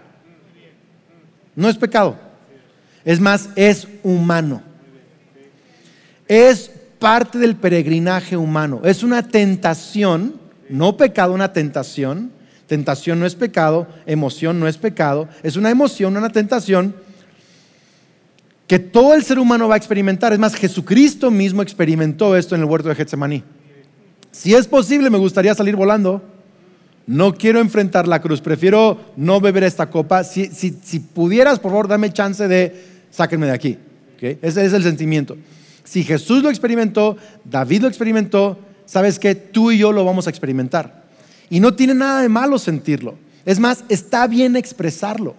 No 1.57 1.69
es 1.69 1.77
pecado. 1.77 2.17
Es 3.05 3.21
más, 3.21 3.49
es 3.57 3.89
humano. 4.03 4.63
Es 6.29 6.71
parte 6.99 7.39
del 7.39 7.57
peregrinaje 7.57 8.37
humano. 8.37 8.83
Es 8.85 9.03
una 9.03 9.27
tentación 9.27 10.42
no 10.73 10.97
pecado, 10.97 11.33
una 11.33 11.53
tentación. 11.53 12.33
Tentación 12.67 13.21
no 13.21 13.27
es 13.27 13.35
pecado, 13.35 13.87
emoción 14.07 14.59
no 14.59 14.67
es 14.67 14.79
pecado. 14.79 15.29
Es 15.43 15.57
una 15.57 15.71
emoción, 15.71 16.17
una 16.17 16.31
tentación 16.31 16.95
que 18.67 18.79
todo 18.79 19.13
el 19.13 19.23
ser 19.23 19.39
humano 19.39 19.69
va 19.69 19.75
a 19.75 19.77
experimentar. 19.77 20.33
Es 20.33 20.39
más, 20.39 20.55
Jesucristo 20.55 21.31
mismo 21.31 21.61
experimentó 21.61 22.35
esto 22.37 22.55
en 22.55 22.63
el 22.63 22.67
huerto 22.67 22.89
de 22.89 22.95
Getsemaní. 22.95 23.45
Si 24.31 24.55
es 24.55 24.67
posible, 24.67 25.11
me 25.11 25.19
gustaría 25.19 25.55
salir 25.55 25.77
volando. 25.77 26.23
No 27.07 27.35
quiero 27.35 27.61
enfrentar 27.61 28.09
la 28.09 28.23
cruz, 28.23 28.41
prefiero 28.41 28.99
no 29.17 29.41
beber 29.41 29.65
esta 29.65 29.91
copa. 29.91 30.25
Si, 30.25 30.49
pudieras, 31.13 31.59
por 31.59 31.73
favor, 31.73 31.89
dame 31.89 32.13
chance 32.13 32.49
de 32.49 32.75
sáquenme 33.11 33.47
de 33.47 33.53
aquí. 33.53 33.79
Ese 34.21 34.65
es 34.65 34.73
el 34.73 34.85
sentimiento. 34.85 35.37
Si 35.85 36.05
Jesús 36.05 36.43
lo 36.43 36.49
experimentó, 36.49 37.19
David 37.45 37.83
lo 37.83 37.89
experimentó, 37.89 38.59
sabes 38.87 39.19
que 39.19 39.35
tú 39.35 39.71
y 39.71 39.79
yo 39.79 39.93
lo 39.93 40.05
vamos 40.05 40.27
a 40.27 40.31
experimentar. 40.31 41.03
Y 41.51 41.61
no 41.61 41.75
tiene 41.75 41.95
nada 41.95 42.23
de 42.23 42.29
malo 42.29 42.59
sentirlo. 42.59 43.17
Es 43.45 43.59
más, 43.59 43.85
está 43.89 44.27
bien 44.27 44.57
expresarlo. 44.57 45.35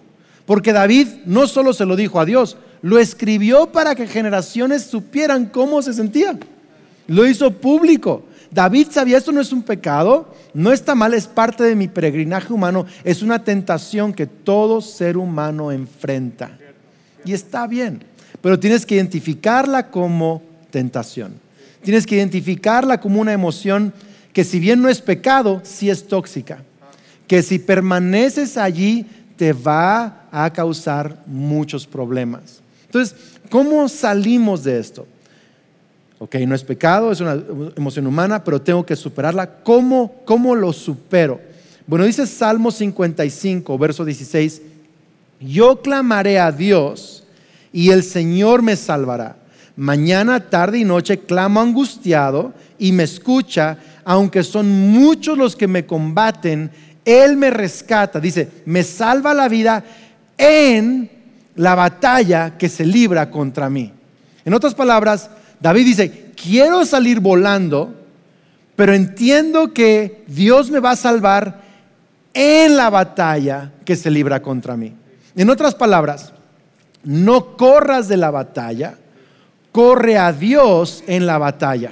Porque 0.46 0.72
David 0.72 1.08
no 1.24 1.46
solo 1.46 1.72
se 1.72 1.86
lo 1.86 1.96
dijo 1.96 2.20
a 2.20 2.24
Dios, 2.24 2.56
lo 2.82 2.98
escribió 2.98 3.72
para 3.72 3.94
que 3.94 4.06
generaciones 4.06 4.82
supieran 4.82 5.46
cómo 5.46 5.80
se 5.80 5.94
sentía. 5.94 6.38
Lo 7.06 7.26
hizo 7.26 7.50
público. 7.50 8.24
David 8.50 8.88
sabía, 8.90 9.18
esto 9.18 9.32
no 9.32 9.40
es 9.40 9.52
un 9.52 9.62
pecado, 9.62 10.32
no 10.52 10.70
está 10.70 10.94
mal, 10.94 11.12
es 11.14 11.26
parte 11.26 11.64
de 11.64 11.74
mi 11.74 11.88
peregrinaje 11.88 12.52
humano, 12.52 12.86
es 13.02 13.22
una 13.22 13.42
tentación 13.42 14.12
que 14.12 14.26
todo 14.26 14.80
ser 14.80 15.16
humano 15.16 15.72
enfrenta. 15.72 16.56
Y 17.24 17.32
está 17.32 17.66
bien, 17.66 18.04
pero 18.40 18.60
tienes 18.60 18.86
que 18.86 18.94
identificarla 18.94 19.90
como 19.90 20.42
tentación. 20.70 21.43
Tienes 21.84 22.06
que 22.06 22.16
identificarla 22.16 23.00
como 23.00 23.20
una 23.20 23.32
emoción 23.32 23.92
que 24.32 24.42
si 24.42 24.58
bien 24.58 24.82
no 24.82 24.88
es 24.88 25.00
pecado, 25.00 25.60
sí 25.62 25.90
es 25.90 26.08
tóxica. 26.08 26.62
Que 27.28 27.42
si 27.42 27.58
permaneces 27.58 28.56
allí 28.56 29.06
te 29.36 29.52
va 29.52 30.26
a 30.32 30.52
causar 30.52 31.22
muchos 31.26 31.86
problemas. 31.86 32.60
Entonces, 32.86 33.14
¿cómo 33.50 33.88
salimos 33.88 34.64
de 34.64 34.78
esto? 34.78 35.06
Ok, 36.18 36.36
no 36.46 36.54
es 36.54 36.64
pecado, 36.64 37.12
es 37.12 37.20
una 37.20 37.40
emoción 37.76 38.06
humana, 38.06 38.42
pero 38.42 38.60
tengo 38.60 38.84
que 38.84 38.96
superarla. 38.96 39.46
¿Cómo, 39.62 40.22
cómo 40.24 40.54
lo 40.54 40.72
supero? 40.72 41.40
Bueno, 41.86 42.04
dice 42.06 42.26
Salmo 42.26 42.70
55, 42.70 43.76
verso 43.76 44.04
16, 44.04 44.62
yo 45.40 45.82
clamaré 45.82 46.38
a 46.38 46.50
Dios 46.50 47.24
y 47.72 47.90
el 47.90 48.02
Señor 48.02 48.62
me 48.62 48.74
salvará. 48.74 49.36
Mañana, 49.76 50.38
tarde 50.48 50.78
y 50.78 50.84
noche 50.84 51.20
clamo 51.20 51.60
angustiado 51.60 52.54
y 52.78 52.92
me 52.92 53.02
escucha, 53.02 53.78
aunque 54.04 54.44
son 54.44 54.70
muchos 54.92 55.36
los 55.36 55.56
que 55.56 55.66
me 55.66 55.84
combaten, 55.84 56.70
Él 57.04 57.36
me 57.36 57.50
rescata. 57.50 58.20
Dice, 58.20 58.48
me 58.66 58.84
salva 58.84 59.34
la 59.34 59.48
vida 59.48 59.84
en 60.38 61.10
la 61.56 61.74
batalla 61.74 62.56
que 62.56 62.68
se 62.68 62.86
libra 62.86 63.30
contra 63.30 63.68
mí. 63.68 63.92
En 64.44 64.54
otras 64.54 64.74
palabras, 64.74 65.30
David 65.60 65.86
dice, 65.86 66.32
quiero 66.40 66.84
salir 66.84 67.20
volando, 67.20 67.94
pero 68.76 68.94
entiendo 68.94 69.72
que 69.72 70.24
Dios 70.26 70.70
me 70.70 70.80
va 70.80 70.92
a 70.92 70.96
salvar 70.96 71.62
en 72.32 72.76
la 72.76 72.90
batalla 72.90 73.72
que 73.84 73.96
se 73.96 74.10
libra 74.10 74.42
contra 74.42 74.76
mí. 74.76 74.92
En 75.36 75.50
otras 75.50 75.74
palabras, 75.74 76.32
no 77.02 77.56
corras 77.56 78.08
de 78.08 78.16
la 78.16 78.30
batalla, 78.30 78.98
corre 79.74 80.16
a 80.16 80.32
Dios 80.32 81.02
en 81.08 81.26
la 81.26 81.36
batalla. 81.36 81.90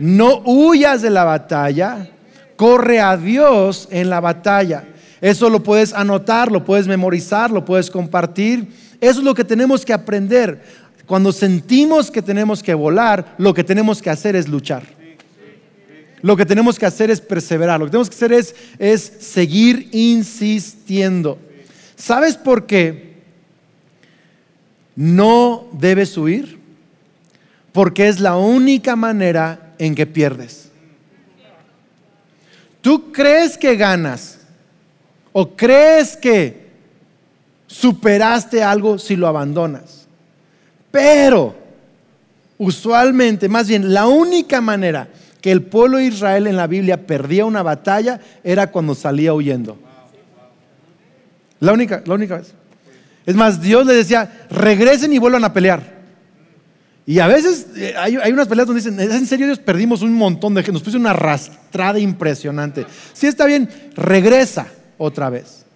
No 0.00 0.42
huyas 0.44 1.02
de 1.02 1.10
la 1.10 1.22
batalla, 1.22 2.08
corre 2.56 2.98
a 3.00 3.16
Dios 3.16 3.86
en 3.92 4.10
la 4.10 4.18
batalla. 4.18 4.82
Eso 5.20 5.50
lo 5.50 5.62
puedes 5.62 5.92
anotar, 5.92 6.50
lo 6.50 6.64
puedes 6.64 6.88
memorizar, 6.88 7.52
lo 7.52 7.64
puedes 7.64 7.92
compartir. 7.92 8.66
Eso 9.00 9.20
es 9.20 9.24
lo 9.24 9.36
que 9.36 9.44
tenemos 9.44 9.84
que 9.84 9.92
aprender. 9.92 10.62
Cuando 11.06 11.30
sentimos 11.30 12.10
que 12.10 12.22
tenemos 12.22 12.60
que 12.60 12.74
volar, 12.74 13.36
lo 13.38 13.54
que 13.54 13.62
tenemos 13.62 14.02
que 14.02 14.10
hacer 14.10 14.34
es 14.34 14.48
luchar. 14.48 14.82
Lo 16.22 16.36
que 16.36 16.44
tenemos 16.44 16.76
que 16.76 16.86
hacer 16.86 17.08
es 17.08 17.20
perseverar. 17.20 17.78
Lo 17.78 17.86
que 17.86 17.92
tenemos 17.92 18.10
que 18.10 18.16
hacer 18.16 18.32
es, 18.32 18.52
es 18.80 19.00
seguir 19.20 19.90
insistiendo. 19.92 21.38
¿Sabes 21.94 22.34
por 22.34 22.66
qué 22.66 23.14
no 24.96 25.68
debes 25.72 26.18
huir? 26.18 26.63
Porque 27.74 28.06
es 28.06 28.20
la 28.20 28.36
única 28.36 28.94
manera 28.94 29.74
en 29.78 29.96
que 29.96 30.06
pierdes. 30.06 30.70
¿Tú 32.80 33.10
crees 33.10 33.58
que 33.58 33.74
ganas? 33.74 34.38
¿O 35.32 35.56
crees 35.56 36.16
que 36.16 36.68
superaste 37.66 38.62
algo 38.62 38.96
si 38.96 39.16
lo 39.16 39.26
abandonas? 39.26 40.06
Pero, 40.92 41.56
usualmente, 42.58 43.48
más 43.48 43.66
bien, 43.66 43.92
la 43.92 44.06
única 44.06 44.60
manera 44.60 45.08
que 45.40 45.50
el 45.50 45.62
pueblo 45.64 45.98
de 45.98 46.04
Israel 46.04 46.46
en 46.46 46.56
la 46.56 46.68
Biblia 46.68 47.08
perdía 47.08 47.44
una 47.44 47.64
batalla 47.64 48.20
era 48.44 48.70
cuando 48.70 48.94
salía 48.94 49.34
huyendo. 49.34 49.76
La 51.58 51.72
única, 51.72 52.04
la 52.06 52.14
única 52.14 52.36
vez. 52.36 52.54
Es 53.26 53.34
más, 53.34 53.60
Dios 53.60 53.84
le 53.84 53.94
decía, 53.94 54.46
regresen 54.48 55.12
y 55.12 55.18
vuelvan 55.18 55.42
a 55.42 55.52
pelear. 55.52 55.93
Y 57.06 57.18
a 57.18 57.26
veces 57.26 57.66
eh, 57.76 57.94
hay, 57.98 58.32
unas 58.32 58.48
peleas 58.48 58.66
donde 58.66 58.80
dicen, 58.80 58.98
en 58.98 59.26
serio 59.26 59.46
Dios 59.46 59.58
perdimos 59.58 60.00
un 60.00 60.14
montón 60.14 60.54
de 60.54 60.62
gente, 60.62 60.72
nos 60.72 60.82
puso 60.82 60.96
una 60.96 61.10
arrastrada 61.10 61.98
impresionante. 61.98 62.86
Si 63.12 63.26
está 63.26 63.44
bien, 63.44 63.68
regresa 63.94 64.68
otra 64.96 65.28
vez. 65.28 65.66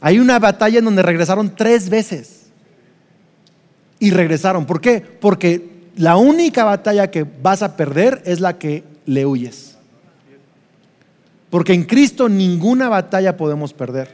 Hay 0.00 0.18
una 0.18 0.38
batalla 0.38 0.78
en 0.78 0.84
donde 0.86 1.02
regresaron 1.02 1.54
tres 1.54 1.90
veces 1.90 2.46
y 3.98 4.10
regresaron. 4.10 4.64
¿Por 4.64 4.80
qué? 4.80 5.00
Porque 5.00 5.88
la 5.96 6.16
única 6.16 6.64
batalla 6.64 7.10
que 7.10 7.24
vas 7.24 7.62
a 7.62 7.76
perder 7.76 8.22
es 8.24 8.40
la 8.40 8.58
que 8.58 8.84
le 9.04 9.26
huyes. 9.26 9.76
Porque 11.50 11.74
en 11.74 11.84
Cristo 11.84 12.28
ninguna 12.30 12.88
batalla 12.88 13.36
podemos 13.36 13.74
perder. 13.74 14.08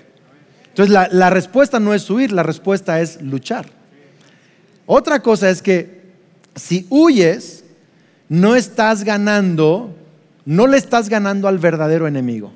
Entonces 0.68 0.92
la, 0.92 1.08
la, 1.12 1.30
respuesta 1.30 1.78
no 1.78 1.94
es 1.94 2.08
huir, 2.10 2.32
la 2.32 2.42
respuesta 2.42 3.00
es 3.00 3.22
luchar. 3.22 3.66
Otra 4.86 5.20
cosa 5.20 5.50
es 5.50 5.62
que 5.62 5.93
si 6.54 6.86
huyes, 6.90 7.64
no 8.28 8.56
estás 8.56 9.04
ganando, 9.04 9.94
no 10.44 10.66
le 10.66 10.76
estás 10.76 11.08
ganando 11.08 11.48
al 11.48 11.58
verdadero 11.58 12.06
enemigo. 12.06 12.52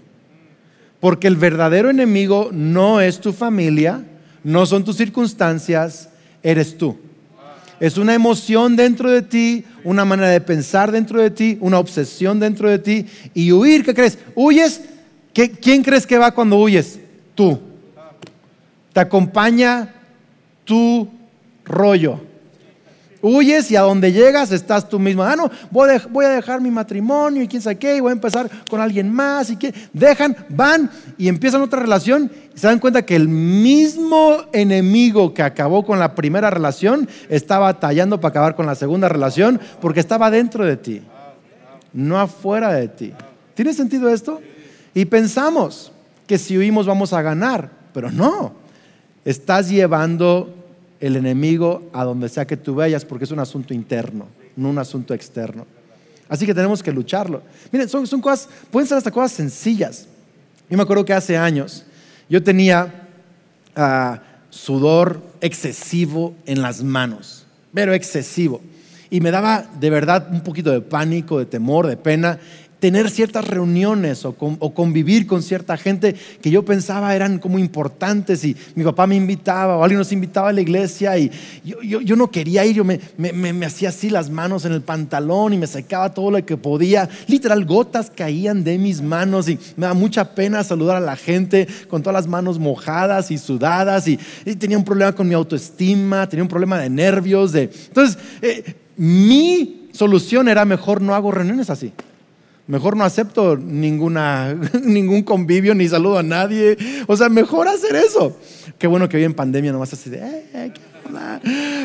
Porque 1.01 1.29
el 1.29 1.37
verdadero 1.37 1.91
enemigo 1.91 2.51
no 2.53 3.01
es 3.01 3.21
tu 3.21 3.33
familia, 3.33 4.05
no 4.43 4.67
son 4.67 4.85
tus 4.85 4.97
circunstancias, 4.97 6.09
eres 6.43 6.77
tú. 6.77 6.97
Es 7.81 7.97
una 7.97 8.15
emoción 8.15 8.75
dentro 8.75 9.11
de 9.11 9.23
ti, 9.23 9.65
una 9.85 10.05
manera 10.05 10.31
de 10.31 10.41
pensar 10.41 10.91
dentro 10.91 11.21
de 11.23 11.31
ti, 11.31 11.57
una 11.61 11.79
obsesión 11.79 12.41
dentro 12.41 12.69
de 12.69 12.81
ti. 12.81 13.07
Y 13.35 13.53
huir, 13.53 13.85
¿qué 13.85 13.95
crees? 13.95 14.19
¿Huyes? 14.35 14.83
¿Quién 15.33 15.85
crees 15.85 16.05
que 16.05 16.19
va 16.19 16.35
cuando 16.35 16.59
huyes? 16.59 16.99
Tú. 17.37 17.61
Te 18.93 18.99
acompaña 18.99 19.95
tu 20.65 21.09
rollo. 21.65 22.28
Huyes 23.21 23.71
y 23.71 23.77
a 23.77 23.81
donde 23.81 24.13
llegas 24.13 24.53
estás 24.53 24.89
tú 24.89 24.99
mismo. 24.99 25.23
Ah, 25.25 25.35
no, 25.35 25.51
voy 25.71 26.25
a, 26.25 26.29
dejar 26.29 26.61
mi 26.61 26.71
matrimonio 26.71 27.43
y 27.43 27.49
quién 27.49 27.61
sabe 27.61 27.77
qué, 27.77 27.97
y 27.97 28.01
voy 28.01 28.11
a 28.11 28.13
empezar 28.13 28.49
con 28.71 28.81
alguien 28.81 29.13
más. 29.13 29.51
Y 29.51 29.57
que 29.57 29.75
dejan, 29.93 30.37
van 30.49 30.91
y 31.17 31.29
empiezan 31.29 31.63
otra 31.63 31.81
relación. 31.81 32.31
Y 32.55 32.59
se 32.59 32.67
dan 32.67 32.79
cuenta 32.79 33.05
que 33.05 33.17
el 33.17 33.29
mismo 33.29 34.37
enemigo 34.53 35.35
que 35.35 35.43
acabó 35.43 35.85
con 35.85 35.99
la 35.99 36.15
primera 36.15 36.51
relación 36.51 37.09
estaba 37.29 37.73
batallando 37.73 38.21
para 38.21 38.31
acabar 38.31 38.57
con 38.57 38.67
la 38.67 38.75
segunda 38.75 39.09
relación 39.09 39.61
porque 39.81 40.01
estaba 40.01 40.31
dentro 40.31 40.65
de 40.65 40.77
ti, 40.77 41.03
no 41.93 42.19
afuera 42.21 42.73
de 42.73 42.89
ti. 42.89 43.13
¿Tiene 43.55 43.75
sentido 43.75 44.09
esto? 44.09 44.41
Y 44.95 45.05
pensamos 45.07 45.93
que 46.27 46.39
si 46.39 46.57
huimos 46.57 46.87
vamos 46.87 47.13
a 47.13 47.23
ganar, 47.23 47.71
pero 47.93 48.13
no. 48.13 48.53
Estás 49.25 49.69
llevando 49.69 50.55
el 51.01 51.17
enemigo 51.17 51.89
a 51.93 52.05
donde 52.05 52.29
sea 52.29 52.47
que 52.47 52.57
tú 52.57 52.75
vayas, 52.75 53.05
porque 53.05 53.25
es 53.25 53.31
un 53.31 53.39
asunto 53.39 53.75
interno, 53.75 54.27
no 54.57 54.71
un 54.71 54.79
asunto 54.79 55.15
externo. 55.15 55.67
Así 56.29 56.45
que 56.45 56.55
tenemos 56.55 56.83
que 56.83 56.93
lucharlo. 56.93 57.43
Miren, 57.73 57.89
son, 57.89 58.07
cosas, 58.21 58.49
pueden 58.71 58.87
ser 58.87 58.99
hasta 58.99 59.11
cosas 59.11 59.33
sencillas. 59.33 60.07
Yo 60.69 60.77
me 60.77 60.83
acuerdo 60.83 61.05
que 61.05 61.15
hace 61.15 61.37
años 61.37 61.85
yo 62.29 62.43
tenía 62.43 63.09
ah, 63.75 64.21
sudor 64.51 65.23
excesivo 65.41 66.35
en 66.45 66.61
las 66.61 66.83
manos, 66.83 67.47
pero 67.73 67.95
excesivo. 67.95 68.61
Y 69.11 69.21
me 69.21 69.31
daba 69.31 69.67
de 69.81 69.89
verdad 69.89 70.29
un 70.31 70.43
poquito 70.43 70.71
de 70.71 70.83
pánico, 70.83 71.39
de 71.39 71.47
temor, 71.47 71.87
de 71.87 71.97
pena. 71.97 72.39
Tener 72.79 73.11
ciertas 73.11 73.47
reuniones 73.47 74.25
o, 74.25 74.35
convivir 74.35 75.27
con 75.27 75.43
cierta 75.43 75.77
gente 75.77 76.15
que 76.41 76.51
yo 76.51 76.65
pensaba 76.65 77.15
eran 77.15 77.39
como 77.39 77.59
importantes 77.59 78.45
y 78.45 78.57
mi 78.75 78.85
papá 78.85 79.07
me 79.07 79.17
invitaba 79.17 79.77
o 79.77 79.83
alguien 79.83 79.99
nos 79.99 80.13
invitaba 80.13 80.51
a 80.51 80.53
la 80.53 80.61
iglesia 80.61 81.19
y 81.19 81.31
yo, 81.65 82.17
no 82.17 82.31
quería 82.31 82.65
ir, 82.65 82.77
yo 82.77 82.85
me, 82.85 83.01
me, 83.17 83.67
hacía 83.67 83.89
así 83.89 84.11
las 84.11 84.31
manos 84.31 84.65
en 84.65 84.73
el 84.73 84.83
pantalón 84.83 85.53
y 85.53 85.59
me 85.59 85.67
secaba 85.67 86.15
todo 86.15 86.31
lo 86.31 86.45
que 86.45 86.57
podía, 86.57 87.09
literal 87.27 87.65
gotas 87.65 88.11
caían 88.15 88.63
de 88.63 88.79
mis 88.79 89.03
manos 89.03 89.49
y 89.49 89.59
me 89.77 89.87
da 89.87 89.95
mucha 89.95 90.35
pena 90.35 90.63
saludar 90.63 90.97
a 90.97 91.01
la 91.01 91.17
gente 91.17 91.67
con 91.89 92.03
todas 92.03 92.15
las 92.15 92.27
manos 92.29 92.59
mojadas 92.59 93.31
y 93.31 93.39
sudadas 93.39 94.07
y, 94.07 94.19
tenía 94.59 94.79
un 94.79 94.85
problema 94.85 95.13
con 95.13 95.29
mi 95.29 95.35
autoestima, 95.35 96.29
tenía 96.29 96.43
un 96.43 96.49
problema 96.49 96.79
de 96.79 96.91
nervios, 96.91 97.53
de... 97.53 97.71
entonces 97.89 98.19
eh, 98.43 98.75
mi 98.97 99.89
solución 99.93 100.49
era 100.49 100.65
mejor 100.65 101.03
no 101.03 101.15
hago 101.15 101.31
reuniones 101.31 101.71
así. 101.71 101.93
Mejor 102.69 102.99
no 102.99 103.05
acepto 103.05 103.57
ninguna, 103.57 104.55
ningún 104.85 105.23
convivio 105.23 105.75
ni 105.75 105.89
saludo 105.89 106.19
a 106.19 106.23
nadie. 106.23 106.77
O 107.07 107.17
sea, 107.17 107.31
mejor 107.31 107.67
hacer 107.67 107.97
eso. 107.97 108.37
Qué 108.79 108.87
bueno 108.87 109.09
que 109.09 109.17
hoy 109.17 109.25
en 109.25 109.35
pandemia 109.35 109.73
nomás 109.73 109.93
así 109.95 110.11
de, 110.11 110.19
eh, 110.53 110.73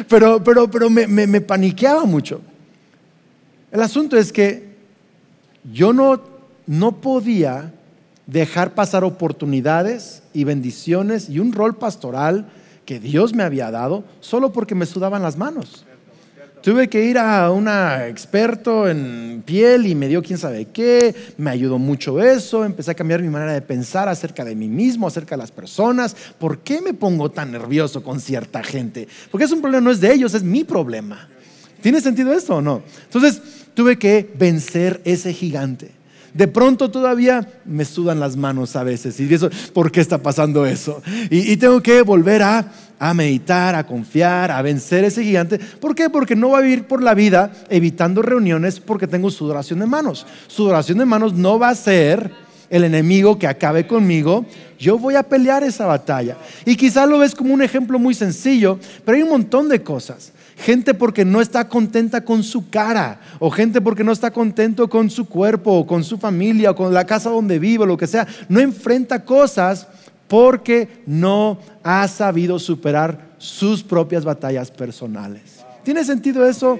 pero, 0.10 0.44
pero, 0.44 0.70
pero 0.70 0.90
me, 0.90 1.08
me, 1.08 1.40
paniqueaba 1.40 2.04
mucho. 2.04 2.42
El 3.72 3.82
asunto 3.82 4.18
es 4.18 4.34
que 4.34 4.74
yo 5.72 5.94
no, 5.94 6.22
no 6.68 7.00
podía 7.00 7.74
dejar 8.28 8.74
pasar 8.74 9.06
oportunidades 9.06 10.22
y 10.34 10.44
bendiciones 10.44 11.30
y 11.30 11.40
un 11.40 11.54
rol 11.54 11.78
pastoral 11.78 12.48
que 12.86 13.00
Dios 13.00 13.34
me 13.34 13.44
había 13.44 13.72
dado 13.72 14.04
solo 14.20 14.52
porque 14.52 14.76
me 14.76 14.86
sudaban 14.86 15.22
las 15.22 15.38
manos. 15.38 15.86
Tuve 16.64 16.88
que 16.88 17.04
ir 17.04 17.18
a 17.18 17.52
un 17.52 17.68
experto 17.68 18.88
en 18.88 19.44
piel 19.46 19.86
y 19.86 19.96
me 19.96 20.08
dio 20.08 20.24
quién 20.24 20.40
sabe 20.40 20.64
qué, 20.64 21.14
me 21.36 21.52
ayudó 21.52 21.78
mucho 21.78 22.24
eso, 22.24 22.64
empecé 22.64 22.92
a 22.92 22.94
cambiar 22.94 23.22
mi 23.22 23.28
manera 23.28 23.52
de 23.52 23.62
pensar 23.62 24.08
acerca 24.08 24.46
de 24.46 24.56
mí 24.56 24.70
mismo, 24.70 25.06
acerca 25.06 25.36
de 25.36 25.42
las 25.42 25.52
personas. 25.52 26.16
¿Por 26.40 26.60
qué 26.60 26.80
me 26.80 26.94
pongo 26.94 27.30
tan 27.30 27.52
nervioso 27.52 28.02
con 28.02 28.22
cierta 28.22 28.64
gente? 28.64 29.10
Porque 29.30 29.44
es 29.44 29.52
un 29.52 29.60
problema, 29.60 29.84
no 29.84 29.92
es 29.92 30.00
de 30.00 30.14
ellos, 30.14 30.34
es 30.36 30.44
mi 30.44 30.64
problema. 30.64 31.28
¿Tiene 31.82 32.00
sentido 32.00 32.32
esto 32.32 32.56
o 32.56 32.62
no? 32.62 32.82
Entonces 33.04 33.42
tuve 33.74 34.00
que 34.00 34.32
vencer 34.34 35.02
ese 35.04 35.34
gigante. 35.34 35.92
De 36.34 36.48
pronto 36.48 36.90
todavía 36.90 37.48
me 37.66 37.86
sudan 37.86 38.20
las 38.20 38.36
manos 38.36 38.76
a 38.76 38.84
veces 38.84 39.20
y 39.20 39.32
eso, 39.32 39.50
¿por 39.74 39.92
qué 39.92 40.02
está 40.02 40.18
pasando 40.18 40.66
eso? 40.66 41.02
Y, 41.30 41.58
tengo 41.58 41.82
que 41.82 42.02
volver 42.02 42.42
a, 42.42 42.72
a 42.98 43.14
meditar, 43.14 43.76
a 43.76 43.86
confiar, 43.86 44.50
a 44.52 44.62
vencer 44.62 45.04
ese 45.04 45.24
gigante. 45.24 45.60
¿Por 45.60 45.94
qué? 45.94 46.10
Porque 46.10 46.36
no 46.36 46.50
va 46.50 46.58
a 46.58 46.62
vivir 46.62 46.86
por 46.86 47.04
la 47.04 47.14
vida 47.14 47.52
evitando 47.70 48.22
reuniones 48.22 48.80
porque 48.80 49.08
tengo 49.08 49.30
sudoración 49.30 49.80
de 49.80 49.86
manos. 49.86 50.26
Sudoración 50.48 50.98
de 50.98 51.06
manos 51.06 51.34
no 51.34 51.60
va 51.60 51.70
a 51.70 51.76
ser 51.76 52.32
el 52.74 52.84
enemigo 52.84 53.38
que 53.38 53.46
acabe 53.46 53.86
conmigo, 53.86 54.46
yo 54.80 54.98
voy 54.98 55.14
a 55.16 55.22
pelear 55.22 55.64
esa 55.64 55.86
batalla. 55.86 56.38
Y 56.66 56.76
quizás 56.76 57.08
lo 57.08 57.20
ves 57.20 57.36
como 57.36 57.54
un 57.54 57.62
ejemplo 57.62 58.00
muy 58.00 58.16
sencillo, 58.16 58.80
pero 59.06 59.16
hay 59.16 59.24
un 59.24 59.30
montón 59.30 59.70
de 59.70 59.84
cosas 59.84 60.34
gente 60.56 60.94
porque 60.94 61.26
no 61.26 61.42
está 61.42 61.68
contenta 61.68 62.24
con 62.24 62.44
su 62.44 62.70
cara, 62.70 63.20
o 63.40 63.50
gente 63.50 63.82
porque 63.82 64.04
no 64.04 64.12
está 64.12 64.32
contento 64.32 64.90
con 64.90 65.10
su 65.10 65.26
cuerpo, 65.26 65.72
o 65.72 65.86
con 65.86 66.04
su 66.04 66.18
familia, 66.18 66.72
o 66.72 66.76
con 66.76 66.94
la 66.94 67.06
casa 67.06 67.30
donde 67.30 67.60
vive, 67.60 67.84
o 67.84 67.88
lo 67.88 67.98
que 67.98 68.08
sea. 68.08 68.28
No 68.50 68.60
enfrenta 68.60 69.26
cosas 69.26 69.88
porque 70.28 71.04
no 71.06 71.60
ha 71.84 72.08
sabido 72.08 72.60
superar 72.60 73.34
sus 73.38 73.84
propias 73.84 74.24
batallas 74.24 74.72
personales. 74.72 75.66
¿Tiene 75.84 76.06
sentido 76.06 76.48
eso? 76.48 76.80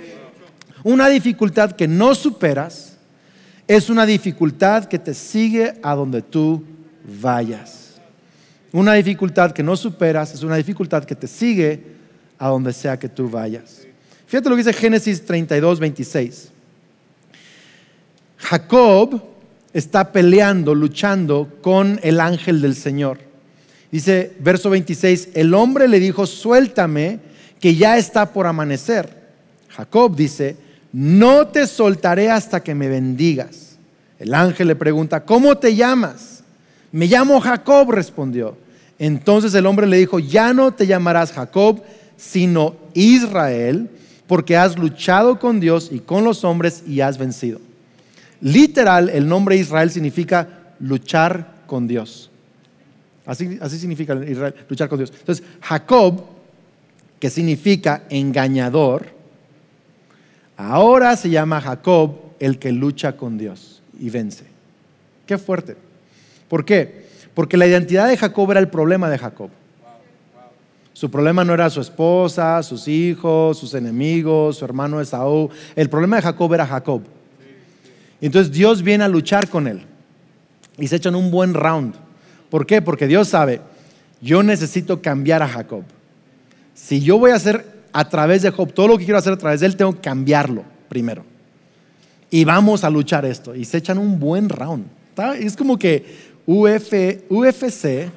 Una 0.84 1.10
dificultad 1.10 1.72
que 1.74 1.88
no 1.88 2.16
superas 2.16 2.93
es 3.68 3.90
una 3.90 4.06
dificultad 4.06 4.86
que 4.86 5.00
te 5.00 5.14
sigue 5.14 5.74
a 5.82 5.96
donde 5.96 6.22
tú 6.22 6.64
vayas. 7.22 7.96
Una 8.72 8.94
dificultad 8.94 9.52
que 9.52 9.64
no 9.64 9.76
superas 9.76 10.34
es 10.34 10.44
una 10.44 10.56
dificultad 10.56 11.04
que 11.06 11.16
te 11.16 11.28
sigue 11.28 11.84
a 12.38 12.50
donde 12.50 12.74
sea 12.74 12.98
que 12.98 13.08
tú 13.08 13.30
vayas. 13.30 13.88
Fíjate 14.26 14.50
lo 14.50 14.56
que 14.56 14.64
dice 14.64 14.74
Génesis 14.74 15.24
32, 15.26 15.80
26. 15.80 16.50
Jacob 18.38 19.24
está 19.74 20.12
peleando, 20.12 20.76
luchando 20.76 21.50
con 21.62 22.00
el 22.04 22.20
ángel 22.20 22.62
del 22.62 22.76
Señor. 22.76 23.20
Dice 23.92 24.34
verso 24.40 24.70
26, 24.72 25.30
el 25.36 25.54
hombre 25.54 25.88
le 25.88 26.00
dijo, 26.00 26.26
suéltame, 26.26 27.20
que 27.60 27.76
ya 27.76 27.98
está 27.98 28.34
por 28.34 28.48
amanecer. 28.48 29.24
Jacob 29.70 30.16
dice, 30.16 30.58
no 30.94 31.48
te 31.48 31.66
soltaré 31.66 32.30
hasta 32.30 32.62
que 32.62 32.76
me 32.76 32.88
bendigas. 32.88 33.78
El 34.20 34.34
ángel 34.34 34.68
le 34.68 34.76
pregunta, 34.76 35.26
¿cómo 35.26 35.58
te 35.58 35.76
llamas? 35.76 36.44
Me 36.92 37.08
llamo 37.08 37.42
Jacob, 37.42 37.92
respondió. 37.92 38.56
Entonces 39.00 39.54
el 39.56 39.66
hombre 39.66 39.88
le 39.88 39.98
dijo, 39.98 40.20
ya 40.20 40.54
no 40.54 40.72
te 40.72 40.86
llamarás 40.86 41.32
Jacob, 41.32 41.82
sino 42.16 42.76
Israel, 42.94 43.90
porque 44.28 44.56
has 44.56 44.78
luchado 44.78 45.40
con 45.40 45.60
Dios 45.60 45.90
y 45.92 46.00
con 46.00 46.24
los 46.24 46.44
hombres 46.44 46.84
y 46.88 47.02
has 47.02 47.18
vencido. 47.18 47.60
Literal, 48.40 49.10
el 49.10 49.28
nombre 49.28 49.58
Israel 49.58 49.90
significa 49.90 50.48
luchar 50.80 51.64
con 51.66 51.88
Dios. 51.88 52.30
Así, 53.26 53.58
así 53.62 53.80
significa 53.80 54.14
Israel, 54.26 54.54
luchar 54.70 54.90
con 54.90 55.00
Dios. 55.00 55.12
Entonces, 55.18 55.44
Jacob, 55.60 56.24
que 57.20 57.30
significa 57.30 58.04
engañador, 58.10 59.13
ahora 60.58 61.16
se 61.16 61.30
llama 61.30 61.62
Jacob 61.62 62.16
el 62.40 62.60
que 62.60 62.72
lucha 62.72 63.16
con 63.18 63.38
Dios 63.38 63.82
y 64.00 64.10
vence. 64.10 64.46
Qué 65.26 65.38
fuerte. 65.38 65.78
¿Por 66.48 66.66
qué? 66.66 67.06
Porque 67.34 67.58
la 67.58 67.66
identidad 67.66 68.08
de 68.08 68.18
Jacob 68.18 68.52
era 68.52 68.60
el 68.60 68.68
problema 68.68 69.10
de 69.10 69.18
Jacob. 69.18 69.50
Su 70.94 71.10
problema 71.10 71.44
no 71.44 71.54
era 71.54 71.70
su 71.70 71.82
esposa, 71.82 72.62
sus 72.62 72.88
hijos, 72.88 73.58
sus 73.58 73.74
enemigos, 73.74 74.58
su 74.58 74.66
hermano 74.66 75.02
Esaú. 75.02 75.50
El 75.76 75.90
problema 75.90 76.18
de 76.18 76.22
Jacob 76.22 76.54
era 76.54 76.68
Jacob. 76.68 77.02
Entonces 78.22 78.52
Dios 78.52 78.84
viene 78.84 79.04
a 79.04 79.08
luchar 79.08 79.50
con 79.50 79.68
él. 79.68 79.84
Y 80.78 80.88
se 80.88 80.98
echan 80.98 81.16
un 81.16 81.32
buen 81.32 81.54
round. 81.54 81.96
¿Por 82.50 82.66
qué? 82.66 82.82
Porque 82.82 83.08
Dios 83.08 83.28
sabe, 83.28 83.62
yo 84.22 84.44
necesito 84.44 85.02
cambiar 85.02 85.42
a 85.42 85.48
Jacob. 85.48 85.84
Si 86.76 87.02
yo 87.02 87.18
voy 87.18 87.32
a 87.32 87.36
hacer 87.36 87.73
a 87.94 88.10
través 88.10 88.42
de 88.42 88.50
Job 88.50 88.74
todo 88.74 88.88
lo 88.90 88.98
que 88.98 89.06
quiero 89.06 89.20
hacer 89.20 89.34
a 89.34 89.38
través 89.38 89.62
de 89.62 89.68
él, 89.68 89.78
tengo 89.78 89.94
que 89.94 90.02
cambiarlo 90.02 90.64
primero. 90.90 91.24
Y 92.30 92.44
vamos 92.44 92.84
a 92.84 92.90
luchar 92.90 93.26
esto. 93.26 93.56
Y 93.56 93.64
se 93.64 93.78
echan 93.78 94.00
un 94.00 94.20
buen 94.20 94.50
round. 94.50 94.88
Es 95.40 95.56
como 95.56 95.78
que 95.78 96.34
Uf, 96.46 96.92
UFC 97.30 98.12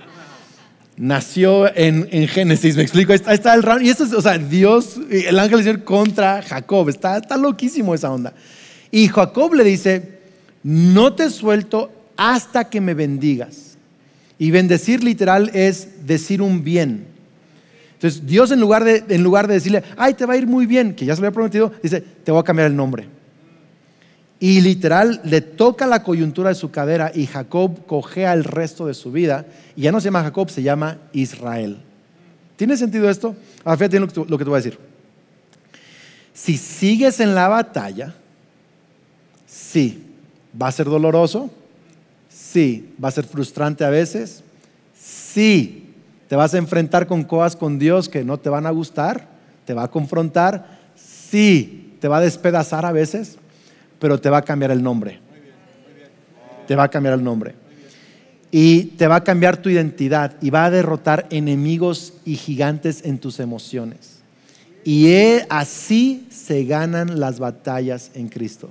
nació 0.97 1.73
en, 1.77 2.27
Génesis, 2.27 2.75
me 2.75 2.83
explico, 2.83 3.13
ahí 3.13 3.35
está, 3.35 3.55
el 3.55 3.63
round, 3.63 3.83
y 3.83 3.91
esto 3.91 4.05
es, 4.05 4.13
o 4.13 4.23
sea, 4.23 4.39
Dios, 4.39 4.99
el 5.11 5.39
ángel 5.39 5.59
del 5.59 5.65
Señor 5.65 5.85
contra 5.85 6.43
Jacob, 6.43 6.89
está, 6.89 7.19
está 7.19 7.37
loquísimo 7.37 7.95
esa 7.95 8.11
onda. 8.11 8.33
Y 8.91 9.09
Jacob 9.09 9.55
le 9.55 9.63
dice, 9.63 10.19
no 10.63 11.13
te 11.13 11.31
suelto 11.31 11.93
hasta 12.17 12.69
que 12.69 12.81
me 12.81 12.95
bendigas. 12.95 13.77
Y 14.39 14.51
bendecir 14.51 15.05
literal 15.05 15.51
es 15.55 16.07
decir 16.07 16.43
un 16.43 16.65
bien. 16.65 17.07
Entonces 17.97 18.27
Dios 18.27 18.51
en 18.51 18.61
lugar 18.61 18.85
de, 18.85 19.05
en 19.09 19.23
lugar 19.23 19.49
de 19.49 19.55
decirle, 19.55 19.83
ay, 19.97 20.15
te 20.15 20.27
va 20.27 20.35
a 20.35 20.37
ir 20.37 20.47
muy 20.47 20.67
bien, 20.67 20.95
que 20.95 21.07
ya 21.07 21.15
se 21.15 21.23
lo 21.23 21.27
había 21.27 21.35
prometido, 21.35 21.73
dice, 21.83 22.01
te 22.01 22.31
voy 22.31 22.41
a 22.41 22.45
cambiar 22.45 22.69
el 22.69 22.77
nombre. 22.77 23.09
Y 24.39 24.61
literal 24.61 25.21
le 25.25 25.41
toca 25.41 25.87
la 25.87 26.03
coyuntura 26.03 26.51
de 26.51 26.55
su 26.55 26.71
cadera 26.71 27.11
y 27.15 27.27
Jacob 27.27 27.87
cojea 27.87 28.35
el 28.35 28.45
resto 28.45 28.87
de 28.87 28.93
su 28.93 29.11
vida. 29.11 29.47
Y 29.75 29.83
ya 29.83 29.93
no 29.93 30.01
se 30.01 30.07
llama 30.07 30.23
Jacob, 30.23 30.51
se 30.51 30.63
llama 30.63 30.99
Israel. 31.13 31.79
¿Tiene 32.57 32.77
sentido 32.77 33.09
esto? 33.09 33.35
Ahora 33.65 33.79
fíjate 33.79 34.01
lo 34.01 34.09
que, 34.09 34.25
lo 34.29 34.39
que 34.39 34.45
te 34.45 34.51
voy 34.51 34.59
a 34.59 34.63
decir. 34.63 34.79
Si 36.35 36.59
sigues 36.59 37.19
en 37.21 37.35
la 37.35 37.49
batalla, 37.49 38.15
sí, 39.47 40.03
va 40.61 40.69
a 40.69 40.73
ser 40.73 40.85
doloroso, 40.85 41.51
sí, 42.29 42.95
va 43.03 43.09
a 43.09 43.13
ser 43.13 43.25
frustrante 43.25 43.85
a 43.85 43.91
veces, 43.91 44.43
sí, 44.99 45.86
te 46.29 46.37
vas 46.37 46.55
a 46.55 46.59
enfrentar 46.59 47.07
con 47.07 47.25
cosas 47.25 47.57
con 47.57 47.79
Dios 47.79 48.09
que 48.09 48.25
no 48.25 48.39
te 48.39 48.49
van 48.49 48.67
a 48.67 48.71
gustar, 48.71 49.29
te 49.65 49.75
va 49.75 49.85
a 49.85 49.91
confrontar, 49.91 50.79
sí, 50.95 51.95
te 52.01 52.09
va 52.09 52.19
a 52.19 52.21
despedazar 52.21 52.85
a 52.85 52.93
veces, 52.93 53.39
pero 53.99 54.21
te 54.21 54.31
va 54.31 54.39
a 54.39 54.43
cambiar 54.43 54.71
el 54.71 54.83
nombre. 54.83 55.21
Te 56.67 56.75
va 56.75 56.85
a 56.85 56.91
cambiar 56.91 57.15
el 57.15 57.23
nombre. 57.23 57.55
Y 58.51 58.85
te 58.97 59.07
va 59.07 59.17
a 59.17 59.25
cambiar 59.25 59.57
tu 59.57 59.69
identidad 59.69 60.37
y 60.41 60.51
va 60.51 60.65
a 60.65 60.71
derrotar 60.71 61.27
enemigos 61.31 62.15
y 62.25 62.37
gigantes 62.37 63.05
en 63.05 63.19
tus 63.19 63.41
emociones. 63.41 64.21
Y 64.85 65.09
así 65.49 66.27
se 66.31 66.65
ganan 66.65 67.19
las 67.19 67.39
batallas 67.41 68.11
en 68.15 68.29
Cristo. 68.29 68.71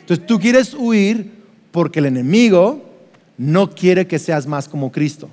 Entonces 0.00 0.26
tú 0.26 0.38
quieres 0.38 0.74
huir 0.74 1.32
porque 1.72 1.98
el 2.00 2.06
enemigo 2.06 2.84
no 3.38 3.70
quiere 3.70 4.06
que 4.06 4.18
seas 4.18 4.46
más 4.46 4.68
como 4.68 4.92
Cristo. 4.92 5.30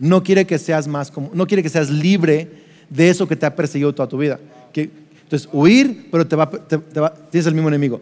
No 0.00 0.24
quiere 0.24 0.46
que 0.46 0.58
seas 0.58 0.88
más 0.88 1.10
como, 1.10 1.30
no 1.32 1.46
quiere 1.46 1.62
que 1.62 1.68
seas 1.68 1.90
libre 1.90 2.48
de 2.88 3.10
eso 3.10 3.28
que 3.28 3.36
te 3.36 3.46
ha 3.46 3.54
perseguido 3.54 3.94
toda 3.94 4.08
tu 4.08 4.18
vida. 4.18 4.40
Que 4.72 4.90
entonces, 5.22 5.48
huir, 5.52 6.08
pero 6.10 6.26
te 6.26 6.34
va, 6.34 6.50
tienes 7.30 7.46
el 7.46 7.54
mismo 7.54 7.68
enemigo. 7.68 8.00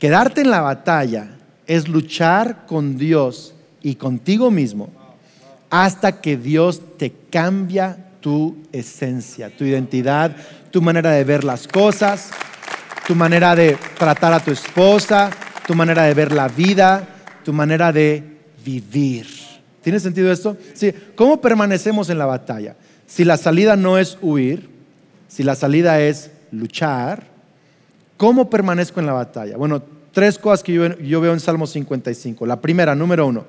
Quedarte 0.00 0.40
en 0.40 0.50
la 0.50 0.60
batalla 0.60 1.36
es 1.68 1.86
luchar 1.88 2.66
con 2.66 2.98
Dios 2.98 3.54
y 3.80 3.94
contigo 3.94 4.50
mismo 4.50 4.90
hasta 5.70 6.20
que 6.20 6.36
Dios 6.36 6.80
te 6.98 7.12
cambia 7.30 7.96
tu 8.20 8.56
esencia, 8.72 9.56
tu 9.56 9.64
identidad, 9.64 10.34
tu 10.70 10.80
manera 10.80 11.12
de 11.12 11.24
ver 11.24 11.44
las 11.44 11.68
cosas, 11.68 12.30
tu 13.06 13.14
manera 13.14 13.54
de 13.54 13.76
tratar 13.98 14.32
a 14.32 14.40
tu 14.40 14.50
esposa, 14.50 15.30
tu 15.66 15.74
manera 15.74 16.04
de 16.04 16.14
ver 16.14 16.32
la 16.32 16.48
vida, 16.48 17.06
tu 17.44 17.52
manera 17.52 17.92
de 17.92 18.22
vivir. 18.64 19.43
¿Tiene 19.84 20.00
sentido 20.00 20.32
esto? 20.32 20.56
Sí. 20.72 20.94
¿Cómo 21.14 21.42
permanecemos 21.42 22.08
en 22.08 22.16
la 22.16 22.24
batalla? 22.24 22.74
Si 23.06 23.22
la 23.22 23.36
salida 23.36 23.76
no 23.76 23.98
es 23.98 24.16
huir, 24.22 24.70
si 25.28 25.42
la 25.42 25.54
salida 25.54 26.00
es 26.00 26.30
luchar, 26.50 27.26
¿cómo 28.16 28.48
permanezco 28.48 28.98
en 28.98 29.06
la 29.06 29.12
batalla? 29.12 29.58
Bueno, 29.58 29.82
tres 30.10 30.38
cosas 30.38 30.62
que 30.62 30.72
yo, 30.72 31.20
veo 31.20 31.34
en 31.34 31.38
Salmo 31.38 31.66
55. 31.66 32.46
La 32.46 32.62
primera, 32.62 32.94
número 32.94 33.26
uno, 33.26 33.44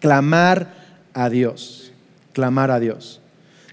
clamar 0.00 0.74
a 1.14 1.30
Dios. 1.30 1.92
Clamar 2.34 2.70
a 2.70 2.78
Dios. 2.78 3.22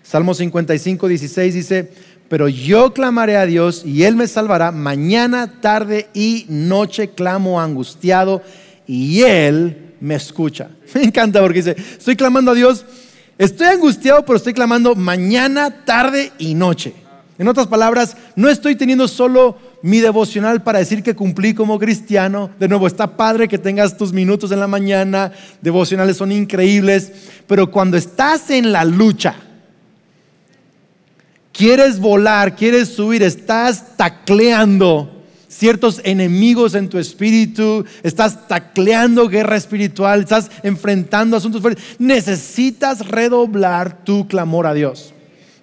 Salmo 0.02 0.34
55, 0.34 1.10
16 1.10 1.54
dice, 1.54 1.92
pero 2.30 2.48
yo 2.48 2.94
clamaré 2.94 3.36
a 3.36 3.46
Dios 3.46 3.86
y 3.86 4.04
Él 4.04 4.16
me 4.16 4.28
salvará. 4.28 4.72
Mañana, 4.72 5.60
tarde 5.60 6.08
y 6.14 6.46
noche 6.48 7.10
clamo 7.10 7.60
angustiado 7.60 8.42
y 8.88 9.24
Él 9.24 9.85
me 10.00 10.16
escucha. 10.16 10.70
Me 10.94 11.04
encanta 11.04 11.42
porque 11.42 11.62
dice, 11.62 11.76
estoy 11.98 12.16
clamando 12.16 12.52
a 12.52 12.56
Dios, 12.56 12.86
estoy 13.38 13.68
angustiado, 13.68 14.26
pero 14.26 14.38
estoy 14.38 14.54
clamando 14.54 14.96
mañana, 14.96 15.86
tarde 15.86 16.32
y 16.38 16.54
noche. 16.54 16.94
En 17.38 17.50
otras 17.50 17.68
palabras, 17.68 18.16
no 18.36 18.50
estoy 18.50 18.76
teniendo 18.76 19.10
solo 19.10 19.58
mi 19.82 20.00
devocional 20.00 20.64
para 20.64 20.80
decir 20.80 21.04
que 21.04 21.16
cumplí 21.16 21.54
como 21.54 21.78
cristiano. 21.78 22.50
De 22.60 22.70
nuevo, 22.70 22.88
está 22.88 23.18
padre 23.18 23.50
que 23.50 23.58
tengas 23.58 23.98
tus 23.98 24.14
minutos 24.14 24.52
en 24.52 24.62
la 24.62 24.68
mañana, 24.68 25.34
devocionales 25.62 26.16
son 26.18 26.32
increíbles, 26.32 27.12
pero 27.46 27.70
cuando 27.70 27.98
estás 27.98 28.50
en 28.52 28.72
la 28.72 28.86
lucha, 28.86 29.36
quieres 31.52 32.00
volar, 32.00 32.56
quieres 32.56 32.90
subir, 32.90 33.22
estás 33.22 33.98
tacleando 33.98 35.15
ciertos 35.58 36.02
enemigos 36.04 36.76
en 36.76 36.90
tu 36.90 36.98
espíritu, 36.98 37.86
estás 38.04 38.48
tacleando 38.48 39.30
guerra 39.30 39.56
espiritual, 39.56 40.22
estás 40.22 40.52
enfrentando 40.64 41.38
asuntos 41.38 41.62
fuertes, 41.62 41.84
necesitas 41.98 43.08
redoblar 43.08 44.04
tu 44.04 44.28
clamor 44.28 44.68
a 44.68 44.74
Dios. 44.74 45.14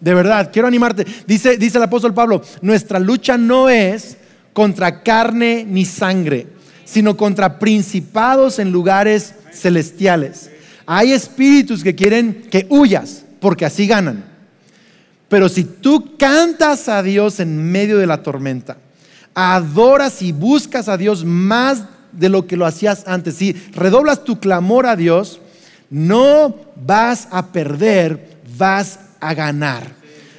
De 0.00 0.14
verdad, 0.14 0.50
quiero 0.52 0.66
animarte. 0.66 1.06
Dice, 1.26 1.58
dice 1.58 1.78
el 1.78 1.84
apóstol 1.84 2.14
Pablo, 2.14 2.42
nuestra 2.62 2.98
lucha 2.98 3.36
no 3.36 3.68
es 3.68 4.16
contra 4.52 5.02
carne 5.02 5.64
ni 5.68 5.84
sangre, 5.84 6.46
sino 6.84 7.16
contra 7.16 7.58
principados 7.58 8.58
en 8.58 8.72
lugares 8.72 9.34
celestiales. 9.52 10.50
Hay 10.86 11.12
espíritus 11.12 11.84
que 11.84 11.94
quieren 11.94 12.46
que 12.50 12.66
huyas, 12.68 13.24
porque 13.40 13.66
así 13.66 13.86
ganan. 13.86 14.24
Pero 15.28 15.48
si 15.48 15.64
tú 15.64 16.16
cantas 16.16 16.88
a 16.88 17.02
Dios 17.02 17.40
en 17.40 17.70
medio 17.70 17.98
de 17.98 18.06
la 18.06 18.22
tormenta, 18.22 18.78
adoras 19.34 20.22
y 20.22 20.32
buscas 20.32 20.88
a 20.88 20.96
Dios 20.96 21.24
más 21.24 21.84
de 22.12 22.28
lo 22.28 22.46
que 22.46 22.56
lo 22.56 22.66
hacías 22.66 23.04
antes, 23.06 23.36
si 23.36 23.52
redoblas 23.72 24.24
tu 24.24 24.38
clamor 24.38 24.86
a 24.86 24.96
Dios, 24.96 25.40
no 25.90 26.54
vas 26.76 27.28
a 27.30 27.46
perder, 27.46 28.38
vas 28.58 28.98
a 29.20 29.34
ganar. 29.34 29.94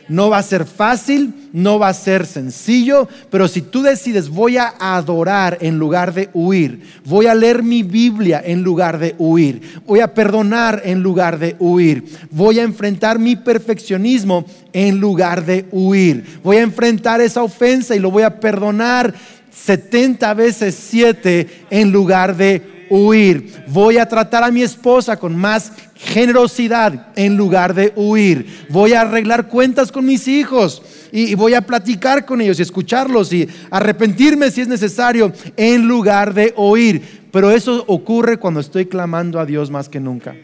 No 0.07 0.29
va 0.29 0.37
a 0.37 0.43
ser 0.43 0.65
fácil, 0.65 1.42
no 1.53 1.77
va 1.77 1.89
a 1.89 1.93
ser 1.93 2.25
sencillo, 2.25 3.07
pero 3.29 3.47
si 3.47 3.61
tú 3.61 3.83
decides 3.83 4.27
voy 4.27 4.57
a 4.57 4.73
adorar 4.79 5.59
en 5.61 5.77
lugar 5.77 6.11
de 6.13 6.29
huir, 6.33 6.81
voy 7.05 7.27
a 7.27 7.35
leer 7.35 7.61
mi 7.61 7.83
Biblia 7.83 8.41
en 8.43 8.63
lugar 8.63 8.97
de 8.97 9.15
huir, 9.19 9.61
voy 9.85 9.99
a 9.99 10.13
perdonar 10.13 10.81
en 10.83 11.03
lugar 11.03 11.37
de 11.37 11.55
huir, 11.59 12.05
voy 12.31 12.57
a 12.57 12.63
enfrentar 12.63 13.19
mi 13.19 13.35
perfeccionismo 13.35 14.45
en 14.73 14.99
lugar 14.99 15.45
de 15.45 15.67
huir, 15.71 16.39
voy 16.43 16.57
a 16.57 16.61
enfrentar 16.61 17.21
esa 17.21 17.43
ofensa 17.43 17.95
y 17.95 17.99
lo 17.99 18.09
voy 18.09 18.23
a 18.23 18.39
perdonar 18.39 19.13
70 19.51 20.33
veces 20.33 20.75
7 20.89 21.65
en 21.69 21.91
lugar 21.91 22.35
de 22.35 22.72
huir. 22.93 23.63
Voy 23.67 23.97
a 23.97 24.07
tratar 24.07 24.43
a 24.43 24.51
mi 24.51 24.61
esposa 24.61 25.17
con 25.17 25.35
más 25.35 25.71
generosidad 25.95 27.07
en 27.15 27.35
lugar 27.35 27.73
de 27.73 27.91
huir. 27.95 28.65
Voy 28.69 28.93
a 28.93 29.01
arreglar 29.01 29.47
cuentas 29.47 29.91
con 29.91 30.05
mis 30.05 30.27
hijos 30.27 30.83
y, 31.11 31.33
voy 31.33 31.55
a 31.55 31.61
platicar 31.61 32.25
con 32.25 32.39
ellos 32.39 32.59
y 32.59 32.61
escucharlos 32.61 33.33
y 33.33 33.49
arrepentirme 33.71 34.51
si 34.51 34.61
es 34.61 34.67
necesario 34.67 35.33
en 35.57 35.87
lugar 35.87 36.33
de 36.35 36.53
oír. 36.55 37.23
Pero 37.31 37.49
eso 37.49 37.83
ocurre 37.87 38.37
cuando 38.37 38.59
estoy 38.59 38.85
clamando 38.85 39.39
a 39.39 39.45
Dios 39.45 39.71
más 39.71 39.89
que 39.89 39.99
nunca. 39.99 40.35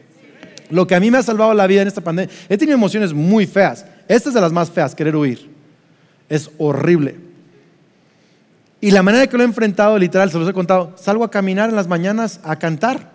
Lo 0.71 0.87
que 0.87 0.95
a 0.95 0.99
mí 0.99 1.11
me 1.11 1.19
ha 1.19 1.23
salvado 1.23 1.53
la 1.53 1.67
vida 1.67 1.83
en 1.83 1.87
esta 1.87 2.01
pandemia, 2.01 2.33
he 2.47 2.57
tenido 2.57 2.75
emociones 2.75 3.13
muy 3.13 3.45
feas. 3.45 3.85
Esta 4.07 4.29
es 4.29 4.35
de 4.35 4.41
las 4.41 4.51
más 4.51 4.71
feas, 4.71 4.95
querer 4.95 5.15
huir. 5.15 5.49
Es 6.27 6.49
horrible. 6.57 7.28
Y 8.81 8.91
la 8.91 9.03
manera 9.03 9.27
que 9.27 9.37
lo 9.37 9.43
he 9.43 9.45
enfrentado, 9.45 9.97
literal, 9.97 10.31
se 10.31 10.39
los 10.39 10.47
he 10.47 10.53
contado, 10.53 10.93
salgo 10.95 11.23
a 11.23 11.31
caminar 11.31 11.69
en 11.69 11.75
las 11.75 11.87
mañanas 11.87 12.39
a 12.43 12.55
cantar 12.57 13.11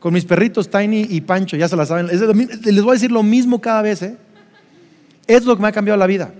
con 0.00 0.12
mis 0.12 0.24
perritos 0.24 0.70
Tiny 0.70 1.06
y 1.08 1.20
Pancho, 1.20 1.56
ya 1.56 1.68
se 1.68 1.76
la 1.76 1.86
saben. 1.86 2.06
Les 2.06 2.82
voy 2.82 2.90
a 2.90 2.94
decir 2.94 3.10
lo 3.10 3.22
mismo 3.22 3.60
cada 3.60 3.82
vez. 3.82 4.02
¿eh? 4.02 4.16
Es 5.26 5.44
lo 5.44 5.56
que 5.56 5.62
me 5.62 5.68
ha 5.68 5.72
cambiado 5.72 5.98
la 5.98 6.06
vida. 6.06 6.32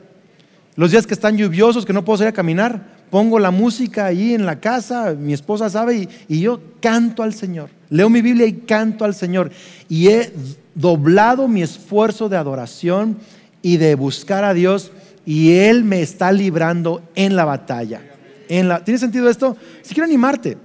Los 0.76 0.92
días 0.92 1.06
que 1.06 1.14
están 1.14 1.36
lluviosos, 1.36 1.84
que 1.84 1.92
no 1.92 2.04
puedo 2.04 2.18
salir 2.18 2.30
a 2.30 2.34
caminar, 2.34 2.98
pongo 3.10 3.38
la 3.38 3.50
música 3.50 4.06
ahí 4.06 4.34
en 4.34 4.46
la 4.46 4.60
casa, 4.60 5.14
mi 5.18 5.32
esposa 5.32 5.68
sabe, 5.68 6.08
y, 6.28 6.40
yo 6.40 6.60
canto 6.80 7.22
al 7.22 7.34
Señor. 7.34 7.70
Leo 7.90 8.08
mi 8.08 8.22
Biblia 8.22 8.46
y 8.46 8.52
canto 8.52 9.04
al 9.04 9.14
Señor. 9.14 9.50
Y 9.88 10.08
he 10.08 10.32
doblado 10.74 11.48
mi 11.48 11.62
esfuerzo 11.62 12.28
de 12.28 12.36
adoración 12.36 13.18
y 13.60 13.78
de 13.78 13.96
buscar 13.96 14.44
a 14.44 14.54
Dios, 14.54 14.92
y 15.26 15.54
Él 15.54 15.82
me 15.82 16.00
está 16.00 16.30
librando 16.30 17.02
en 17.16 17.34
la 17.34 17.44
batalla. 17.44 18.02
En 18.48 18.68
la, 18.68 18.82
¿Tiene 18.82 18.98
sentido 18.98 19.28
esto? 19.28 19.56
Si 19.82 19.94
quiero 19.94 20.04
animarte, 20.04 20.56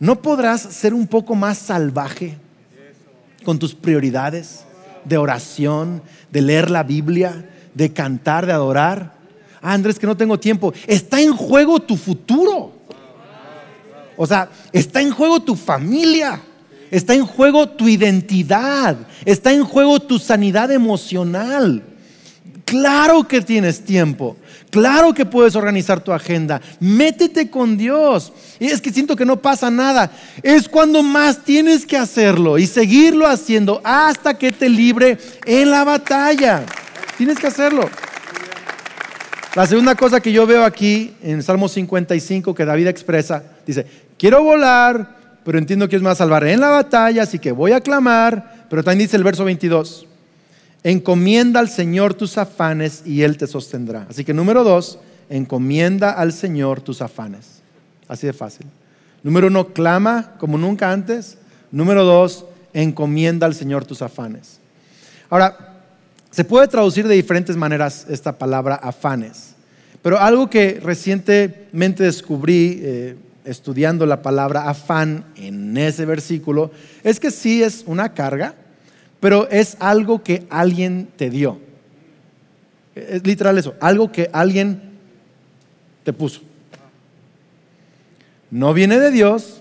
¿No 0.00 0.22
podrás 0.22 0.60
ser 0.60 0.94
un 0.94 1.06
poco 1.06 1.34
más 1.34 1.58
salvaje 1.58 2.36
con 3.44 3.58
tus 3.58 3.74
prioridades 3.74 4.64
de 5.04 5.16
oración, 5.16 6.02
de 6.30 6.42
leer 6.42 6.70
la 6.70 6.84
Biblia, 6.84 7.50
de 7.74 7.92
cantar, 7.92 8.46
de 8.46 8.52
adorar? 8.52 9.14
Ah, 9.60 9.72
Andrés, 9.72 9.98
que 9.98 10.06
no 10.06 10.16
tengo 10.16 10.38
tiempo. 10.38 10.72
Está 10.86 11.20
en 11.20 11.34
juego 11.34 11.80
tu 11.80 11.96
futuro. 11.96 12.72
O 14.16 14.26
sea, 14.26 14.48
está 14.72 15.00
en 15.00 15.10
juego 15.10 15.40
tu 15.40 15.56
familia. 15.56 16.40
Está 16.92 17.14
en 17.14 17.26
juego 17.26 17.68
tu 17.68 17.88
identidad. 17.88 18.96
Está 19.24 19.52
en 19.52 19.64
juego 19.64 19.98
tu 19.98 20.20
sanidad 20.20 20.70
emocional. 20.70 21.82
Claro 22.68 23.26
que 23.26 23.40
tienes 23.40 23.82
tiempo. 23.82 24.36
Claro 24.70 25.14
que 25.14 25.24
puedes 25.24 25.56
organizar 25.56 26.00
tu 26.00 26.12
agenda. 26.12 26.60
Métete 26.80 27.48
con 27.48 27.78
Dios. 27.78 28.30
Y 28.60 28.66
es 28.66 28.82
que 28.82 28.92
siento 28.92 29.16
que 29.16 29.24
no 29.24 29.40
pasa 29.40 29.70
nada. 29.70 30.12
Es 30.42 30.68
cuando 30.68 31.02
más 31.02 31.42
tienes 31.42 31.86
que 31.86 31.96
hacerlo 31.96 32.58
y 32.58 32.66
seguirlo 32.66 33.26
haciendo 33.26 33.80
hasta 33.82 34.34
que 34.34 34.52
te 34.52 34.68
libre 34.68 35.16
en 35.46 35.70
la 35.70 35.82
batalla. 35.82 36.66
Tienes 37.16 37.38
que 37.38 37.46
hacerlo. 37.46 37.88
La 39.54 39.66
segunda 39.66 39.94
cosa 39.94 40.20
que 40.20 40.30
yo 40.30 40.46
veo 40.46 40.62
aquí 40.62 41.14
en 41.22 41.42
Salmo 41.42 41.68
55 41.68 42.54
que 42.54 42.66
David 42.66 42.88
expresa, 42.88 43.44
dice, 43.66 43.86
quiero 44.18 44.42
volar, 44.42 45.16
pero 45.42 45.56
entiendo 45.56 45.88
que 45.88 45.96
es 45.96 46.02
más 46.02 46.18
salvar 46.18 46.44
en 46.44 46.60
la 46.60 46.68
batalla, 46.68 47.22
así 47.22 47.38
que 47.38 47.50
voy 47.50 47.72
a 47.72 47.80
clamar, 47.80 48.66
pero 48.68 48.84
también 48.84 49.06
dice 49.06 49.16
el 49.16 49.24
verso 49.24 49.46
22, 49.46 50.06
Encomienda 50.88 51.60
al 51.60 51.68
Señor 51.68 52.14
tus 52.14 52.38
afanes 52.38 53.02
y 53.04 53.20
Él 53.20 53.36
te 53.36 53.46
sostendrá. 53.46 54.06
Así 54.08 54.24
que 54.24 54.32
número 54.32 54.64
dos, 54.64 54.98
encomienda 55.28 56.12
al 56.12 56.32
Señor 56.32 56.80
tus 56.80 57.02
afanes. 57.02 57.60
Así 58.08 58.26
de 58.26 58.32
fácil. 58.32 58.64
Número 59.22 59.48
uno, 59.48 59.74
clama 59.74 60.32
como 60.38 60.56
nunca 60.56 60.90
antes. 60.90 61.36
Número 61.70 62.04
dos, 62.04 62.46
encomienda 62.72 63.44
al 63.44 63.54
Señor 63.54 63.84
tus 63.84 64.00
afanes. 64.00 64.60
Ahora, 65.28 65.82
se 66.30 66.42
puede 66.42 66.68
traducir 66.68 67.06
de 67.06 67.16
diferentes 67.16 67.54
maneras 67.54 68.06
esta 68.08 68.38
palabra 68.38 68.76
afanes, 68.76 69.56
pero 70.00 70.18
algo 70.18 70.48
que 70.48 70.80
recientemente 70.82 72.02
descubrí 72.02 72.80
eh, 72.82 73.16
estudiando 73.44 74.06
la 74.06 74.22
palabra 74.22 74.70
afán 74.70 75.26
en 75.36 75.76
ese 75.76 76.06
versículo 76.06 76.70
es 77.04 77.20
que 77.20 77.30
sí 77.30 77.62
es 77.62 77.84
una 77.86 78.14
carga, 78.14 78.54
pero 79.20 79.48
es 79.50 79.76
algo 79.80 80.22
que 80.22 80.46
alguien 80.50 81.08
te 81.16 81.30
dio. 81.30 81.58
Es 82.94 83.26
literal 83.26 83.58
eso, 83.58 83.74
algo 83.80 84.10
que 84.10 84.28
alguien 84.32 84.80
te 86.04 86.12
puso. 86.12 86.40
No 88.50 88.72
viene 88.74 88.98
de 88.98 89.10
Dios, 89.10 89.60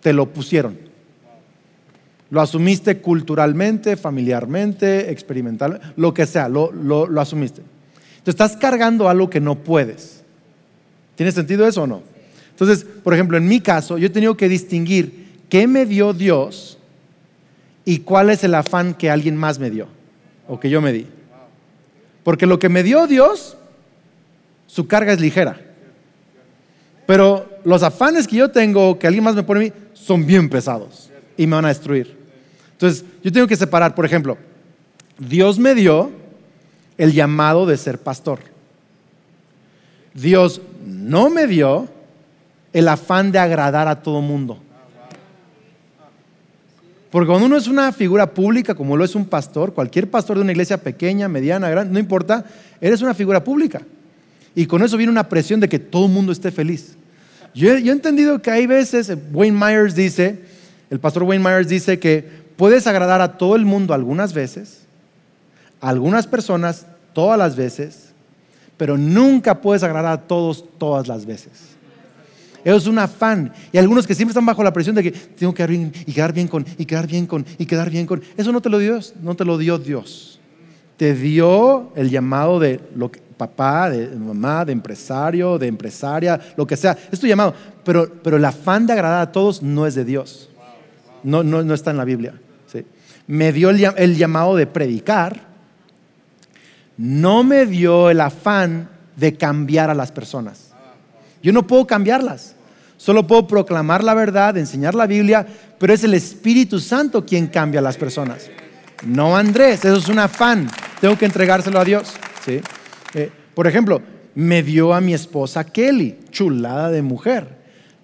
te 0.00 0.12
lo 0.12 0.32
pusieron. 0.32 0.78
Lo 2.30 2.40
asumiste 2.40 2.98
culturalmente, 2.98 3.96
familiarmente, 3.96 5.10
experimental, 5.10 5.80
lo 5.96 6.12
que 6.12 6.26
sea, 6.26 6.48
lo, 6.48 6.72
lo, 6.72 7.20
asumiste. 7.20 7.62
Tú 8.24 8.30
estás 8.30 8.56
cargando 8.56 9.08
algo 9.08 9.30
que 9.30 9.40
no 9.40 9.56
puedes. 9.56 10.22
¿Tiene 11.14 11.30
sentido 11.32 11.66
eso 11.66 11.82
o 11.82 11.86
no? 11.86 12.02
Entonces, 12.50 12.84
por 12.84 13.14
ejemplo, 13.14 13.36
en 13.36 13.46
mi 13.46 13.60
caso, 13.60 13.96
yo 13.98 14.06
he 14.06 14.10
tenido 14.10 14.36
que 14.36 14.48
distinguir 14.48 15.26
qué 15.48 15.66
me 15.66 15.86
dio 15.86 16.12
Dios 16.12 16.75
y 17.86 18.00
cuál 18.00 18.28
es 18.28 18.44
el 18.44 18.54
afán 18.54 18.92
que 18.92 19.08
alguien 19.08 19.36
más 19.36 19.58
me 19.58 19.70
dio 19.70 19.86
o 20.46 20.60
que 20.60 20.68
yo 20.68 20.82
me 20.82 20.92
di. 20.92 21.06
Porque 22.24 22.44
lo 22.44 22.58
que 22.58 22.68
me 22.68 22.82
dio 22.82 23.06
Dios, 23.06 23.56
su 24.66 24.88
carga 24.88 25.12
es 25.12 25.20
ligera. 25.20 25.58
Pero 27.06 27.48
los 27.64 27.84
afanes 27.84 28.26
que 28.26 28.36
yo 28.36 28.50
tengo, 28.50 28.98
que 28.98 29.06
alguien 29.06 29.22
más 29.22 29.36
me 29.36 29.44
pone 29.44 29.60
a 29.60 29.62
mí, 29.62 29.72
son 29.94 30.26
bien 30.26 30.50
pesados 30.50 31.10
y 31.36 31.46
me 31.46 31.54
van 31.54 31.64
a 31.64 31.68
destruir. 31.68 32.16
Entonces, 32.72 33.04
yo 33.22 33.30
tengo 33.30 33.46
que 33.46 33.56
separar, 33.56 33.94
por 33.94 34.04
ejemplo, 34.04 34.36
Dios 35.18 35.56
me 35.56 35.74
dio 35.76 36.10
el 36.98 37.12
llamado 37.12 37.66
de 37.66 37.76
ser 37.76 37.98
pastor. 37.98 38.40
Dios 40.12 40.60
no 40.84 41.30
me 41.30 41.46
dio 41.46 41.88
el 42.72 42.88
afán 42.88 43.30
de 43.30 43.38
agradar 43.38 43.86
a 43.86 44.02
todo 44.02 44.20
mundo. 44.20 44.58
Porque 47.10 47.28
cuando 47.28 47.46
uno 47.46 47.56
es 47.56 47.68
una 47.68 47.92
figura 47.92 48.32
pública, 48.32 48.74
como 48.74 48.96
lo 48.96 49.04
es 49.04 49.14
un 49.14 49.26
pastor, 49.26 49.72
cualquier 49.72 50.10
pastor 50.10 50.36
de 50.36 50.42
una 50.42 50.52
iglesia 50.52 50.78
pequeña, 50.78 51.28
mediana, 51.28 51.70
grande, 51.70 51.92
no 51.92 51.98
importa, 51.98 52.44
eres 52.80 53.00
una 53.00 53.14
figura 53.14 53.42
pública. 53.44 53.82
Y 54.54 54.66
con 54.66 54.82
eso 54.82 54.96
viene 54.96 55.12
una 55.12 55.28
presión 55.28 55.60
de 55.60 55.68
que 55.68 55.78
todo 55.78 56.06
el 56.06 56.12
mundo 56.12 56.32
esté 56.32 56.50
feliz. 56.50 56.96
Yo, 57.54 57.72
he 57.72 57.88
entendido 57.88 58.42
que 58.42 58.50
hay 58.50 58.66
veces, 58.66 59.12
Wayne 59.32 59.58
Myers 59.58 59.94
dice, 59.94 60.40
el 60.90 60.98
pastor 60.98 61.22
Wayne 61.22 61.44
Myers 61.44 61.68
dice 61.68 61.98
que 61.98 62.26
puedes 62.56 62.86
agradar 62.86 63.20
a 63.20 63.38
todo 63.38 63.56
el 63.56 63.64
mundo 63.64 63.94
algunas 63.94 64.32
veces, 64.32 64.80
a 65.80 65.90
algunas 65.90 66.26
personas 66.26 66.86
todas 67.12 67.38
las 67.38 67.56
veces, 67.56 68.10
pero 68.76 68.98
nunca 68.98 69.60
puedes 69.60 69.82
agradar 69.82 70.12
a 70.12 70.22
todos 70.22 70.64
todas 70.78 71.06
las 71.06 71.24
veces. 71.24 71.75
Eso 72.66 72.78
es 72.78 72.86
un 72.88 72.98
afán. 72.98 73.52
Y 73.70 73.78
algunos 73.78 74.08
que 74.08 74.14
siempre 74.16 74.32
están 74.32 74.44
bajo 74.44 74.60
la 74.64 74.72
presión 74.72 74.96
de 74.96 75.04
que 75.04 75.12
tengo 75.12 75.54
que 75.54 75.58
quedar 75.58 75.70
bien 75.70 75.92
y 76.04 76.12
quedar 76.12 76.32
bien 76.32 76.48
con, 76.48 76.66
y 76.76 76.84
quedar 76.84 77.06
bien 77.06 77.24
con, 77.24 77.46
y 77.58 77.64
quedar 77.64 77.90
bien 77.90 78.06
con. 78.06 78.20
Eso 78.36 78.50
no 78.50 78.60
te 78.60 78.68
lo 78.68 78.80
dio 78.80 78.94
Dios, 78.94 79.14
no 79.22 79.36
te 79.36 79.44
lo 79.44 79.56
dio 79.56 79.78
Dios. 79.78 80.40
Te 80.96 81.14
dio 81.14 81.92
el 81.94 82.10
llamado 82.10 82.58
de 82.58 82.80
lo 82.96 83.08
que, 83.12 83.20
papá, 83.20 83.88
de 83.88 84.08
mamá, 84.16 84.64
de 84.64 84.72
empresario, 84.72 85.60
de 85.60 85.68
empresaria, 85.68 86.40
lo 86.56 86.66
que 86.66 86.76
sea. 86.76 86.98
Es 87.12 87.20
tu 87.20 87.28
llamado. 87.28 87.54
Pero, 87.84 88.12
pero 88.20 88.36
el 88.36 88.44
afán 88.44 88.84
de 88.84 88.94
agradar 88.94 89.20
a 89.20 89.30
todos 89.30 89.62
no 89.62 89.86
es 89.86 89.94
de 89.94 90.04
Dios. 90.04 90.50
No, 91.22 91.44
no, 91.44 91.62
no 91.62 91.72
está 91.72 91.92
en 91.92 91.98
la 91.98 92.04
Biblia. 92.04 92.34
Me 93.28 93.52
dio 93.52 93.70
el 93.70 94.16
llamado 94.16 94.56
de 94.56 94.66
predicar. 94.66 95.40
No 96.96 97.44
me 97.44 97.64
dio 97.64 98.10
el 98.10 98.20
afán 98.20 98.88
de 99.14 99.36
cambiar 99.36 99.88
a 99.88 99.94
las 99.94 100.10
personas. 100.10 100.72
Yo 101.44 101.52
no 101.52 101.64
puedo 101.64 101.86
cambiarlas. 101.86 102.55
Solo 102.96 103.26
puedo 103.26 103.46
proclamar 103.46 104.02
la 104.02 104.14
verdad, 104.14 104.56
enseñar 104.56 104.94
la 104.94 105.06
Biblia, 105.06 105.46
pero 105.78 105.92
es 105.92 106.02
el 106.04 106.14
Espíritu 106.14 106.80
Santo 106.80 107.24
quien 107.26 107.46
cambia 107.48 107.80
a 107.80 107.82
las 107.82 107.96
personas. 107.96 108.50
No 109.04 109.36
Andrés, 109.36 109.84
eso 109.84 109.96
es 109.96 110.08
un 110.08 110.18
afán. 110.18 110.70
Tengo 111.00 111.18
que 111.18 111.26
entregárselo 111.26 111.78
a 111.78 111.84
Dios. 111.84 112.14
¿sí? 112.44 112.60
Eh, 113.14 113.30
por 113.54 113.66
ejemplo, 113.66 114.00
me 114.34 114.62
dio 114.62 114.94
a 114.94 115.00
mi 115.00 115.12
esposa 115.12 115.64
Kelly, 115.64 116.18
chulada 116.30 116.90
de 116.90 117.02
mujer. 117.02 117.56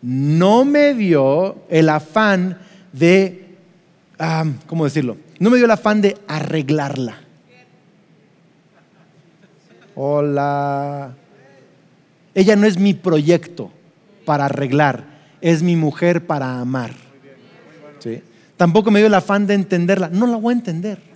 No 0.02 0.64
me 0.64 0.94
dio 0.94 1.64
el 1.70 1.88
afán 1.88 2.58
de, 2.92 3.56
ah, 4.18 4.44
¿cómo 4.66 4.84
decirlo? 4.84 5.16
No 5.38 5.48
me 5.48 5.56
dio 5.56 5.64
el 5.64 5.70
afán 5.70 6.02
de 6.02 6.18
arreglarla. 6.26 7.18
Hola. 9.94 11.14
Ella 12.34 12.56
no 12.56 12.66
es 12.66 12.78
mi 12.78 12.94
proyecto 12.94 13.70
para 14.24 14.46
arreglar, 14.46 15.04
es 15.40 15.62
mi 15.62 15.76
mujer 15.76 16.26
para 16.26 16.60
amar. 16.60 16.92
Tampoco 18.56 18.90
me 18.90 19.00
dio 19.00 19.08
el 19.08 19.14
afán 19.14 19.46
de 19.46 19.54
entenderla, 19.54 20.08
no 20.08 20.26
la 20.26 20.36
voy 20.36 20.54
a 20.54 20.56
entender. 20.56 21.12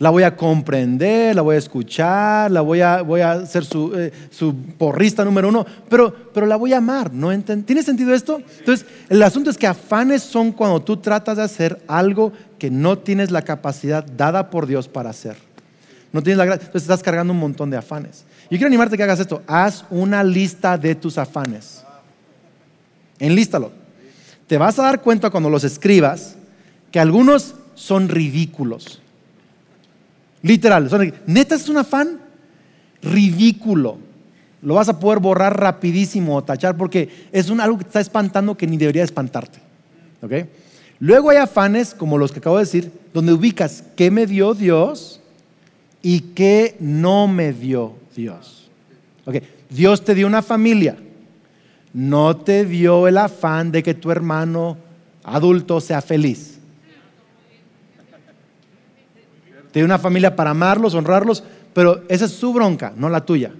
La 0.00 0.10
voy 0.10 0.22
a 0.22 0.36
comprender, 0.36 1.34
la 1.34 1.42
voy 1.42 1.56
a 1.56 1.58
escuchar, 1.58 2.52
la 2.52 2.60
voy 2.60 2.80
a, 2.80 3.02
voy 3.02 3.20
a 3.20 3.44
ser 3.46 3.64
su, 3.64 3.92
eh, 3.96 4.12
su, 4.30 4.54
porrista 4.54 5.24
número 5.24 5.48
uno, 5.48 5.66
pero, 5.88 6.14
pero 6.32 6.46
la 6.46 6.54
voy 6.54 6.72
a 6.72 6.76
amar. 6.76 7.12
¿no? 7.12 7.36
¿Tiene 7.42 7.82
sentido 7.82 8.14
esto? 8.14 8.40
Entonces, 8.60 8.86
el 9.08 9.20
asunto 9.24 9.50
es 9.50 9.58
que 9.58 9.66
afanes 9.66 10.22
son 10.22 10.52
cuando 10.52 10.80
tú 10.80 10.98
tratas 10.98 11.38
de 11.38 11.42
hacer 11.42 11.82
algo 11.88 12.32
que 12.60 12.70
no 12.70 12.98
tienes 12.98 13.32
la 13.32 13.42
capacidad 13.42 14.04
dada 14.04 14.50
por 14.50 14.68
Dios 14.68 14.86
para 14.86 15.10
hacer. 15.10 15.47
No 16.12 16.22
tienes 16.22 16.38
la 16.38 16.46
gracia, 16.46 16.66
entonces 16.66 16.82
estás 16.82 17.02
cargando 17.02 17.32
un 17.32 17.38
montón 17.38 17.70
de 17.70 17.76
afanes. 17.76 18.24
Yo 18.44 18.56
quiero 18.56 18.66
animarte 18.66 18.94
a 18.94 18.96
que 18.96 19.02
hagas 19.02 19.20
esto. 19.20 19.42
Haz 19.46 19.84
una 19.90 20.24
lista 20.24 20.78
de 20.78 20.94
tus 20.94 21.18
afanes. 21.18 21.84
Enlístalo. 23.18 23.72
Te 24.46 24.56
vas 24.56 24.78
a 24.78 24.84
dar 24.84 25.02
cuenta 25.02 25.28
cuando 25.30 25.50
los 25.50 25.64
escribas 25.64 26.36
que 26.90 26.98
algunos 26.98 27.54
son 27.74 28.08
ridículos. 28.08 29.02
Literal. 30.42 30.88
Son, 30.88 31.12
Neta 31.26 31.54
es 31.54 31.68
un 31.68 31.76
afán 31.76 32.20
ridículo. 33.02 33.98
Lo 34.62 34.74
vas 34.74 34.88
a 34.88 34.98
poder 34.98 35.18
borrar 35.18 35.60
rapidísimo 35.60 36.36
o 36.36 36.42
tachar 36.42 36.76
porque 36.76 37.28
es 37.32 37.50
un, 37.50 37.60
algo 37.60 37.78
que 37.78 37.84
te 37.84 37.90
está 37.90 38.00
espantando 38.00 38.56
que 38.56 38.66
ni 38.66 38.76
debería 38.76 39.04
espantarte. 39.04 39.60
Luego 40.98 41.30
hay 41.30 41.36
afanes, 41.36 41.94
como 41.94 42.18
los 42.18 42.32
que 42.32 42.38
acabo 42.40 42.56
de 42.56 42.64
decir, 42.64 42.92
donde 43.14 43.32
ubicas 43.32 43.84
qué 43.94 44.10
me 44.10 44.26
dio 44.26 44.54
Dios 44.54 45.17
y 46.02 46.20
qué 46.20 46.76
no 46.80 47.28
me 47.28 47.52
dio 47.52 47.94
Dios. 48.14 48.70
Dios 49.70 50.04
te 50.04 50.14
dio 50.14 50.26
una 50.26 50.42
familia. 50.42 50.96
No 51.92 52.36
te 52.36 52.64
dio 52.64 53.08
el 53.08 53.18
afán 53.18 53.72
de 53.72 53.82
que 53.82 53.94
tu 53.94 54.10
hermano 54.10 54.76
adulto 55.24 55.80
sea 55.80 56.00
feliz. 56.00 56.58
Te 59.72 59.80
dio 59.80 59.84
una 59.84 59.98
familia 59.98 60.34
para 60.34 60.50
amarlos, 60.50 60.94
honrarlos, 60.94 61.44
pero 61.74 62.02
esa 62.08 62.24
es 62.24 62.32
su 62.32 62.52
bronca, 62.52 62.92
no 62.96 63.08
la 63.08 63.24
tuya. 63.24 63.52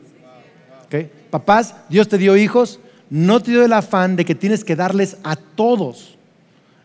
Papás, 1.30 1.74
Dios 1.90 2.08
te 2.08 2.16
dio 2.16 2.36
hijos, 2.36 2.80
no 3.10 3.40
te 3.40 3.50
dio 3.50 3.64
el 3.64 3.72
afán 3.72 4.16
de 4.16 4.24
que 4.24 4.34
tienes 4.34 4.64
que 4.64 4.76
darles 4.76 5.18
a 5.22 5.36
todos 5.36 6.16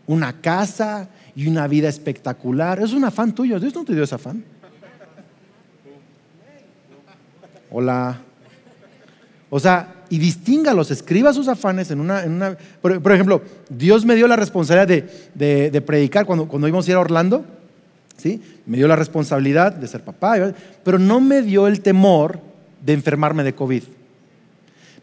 una 0.06 0.42
casa 0.42 1.08
y 1.36 1.48
una 1.48 1.68
vida 1.68 1.88
espectacular. 1.88 2.82
Es 2.82 2.92
un 2.92 3.06
afán 3.06 3.34
tuyo, 3.34 3.60
Dios 3.60 3.74
no 3.74 3.86
te 3.86 3.94
dio 3.94 4.04
ese 4.04 4.16
afán. 4.16 4.44
Hola. 7.76 8.20
O 9.50 9.60
sea, 9.60 9.96
y 10.08 10.20
distíngalos, 10.20 10.92
escriba 10.92 11.34
sus 11.34 11.48
afanes 11.48 11.90
en 11.90 12.00
una... 12.00 12.56
por, 12.82 13.12
ejemplo, 13.12 13.42
Dios 13.68 14.06
me 14.06 14.14
dio 14.16 14.28
la 14.28 14.36
responsabilidad 14.36 14.88
de, 15.34 15.82
predicar 15.82 16.28
cuando, 16.28 16.48
cuando 16.48 16.68
íbamos 16.68 16.88
a 16.88 16.92
ir 16.92 16.98
a 16.98 17.00
Orlando, 17.00 17.44
¿sí? 18.16 18.40
Me 18.68 18.78
dio 18.78 18.88
la 18.88 18.96
responsabilidad 18.96 19.74
de 19.74 19.88
ser 19.88 20.04
papá, 20.04 20.54
pero 20.84 21.00
no 21.00 21.20
me 21.20 21.42
dio 21.42 21.66
el 21.66 21.82
temor 21.82 22.40
de 22.86 22.94
enfermarme 22.94 23.44
de 23.44 23.56
COVID. 23.56 23.84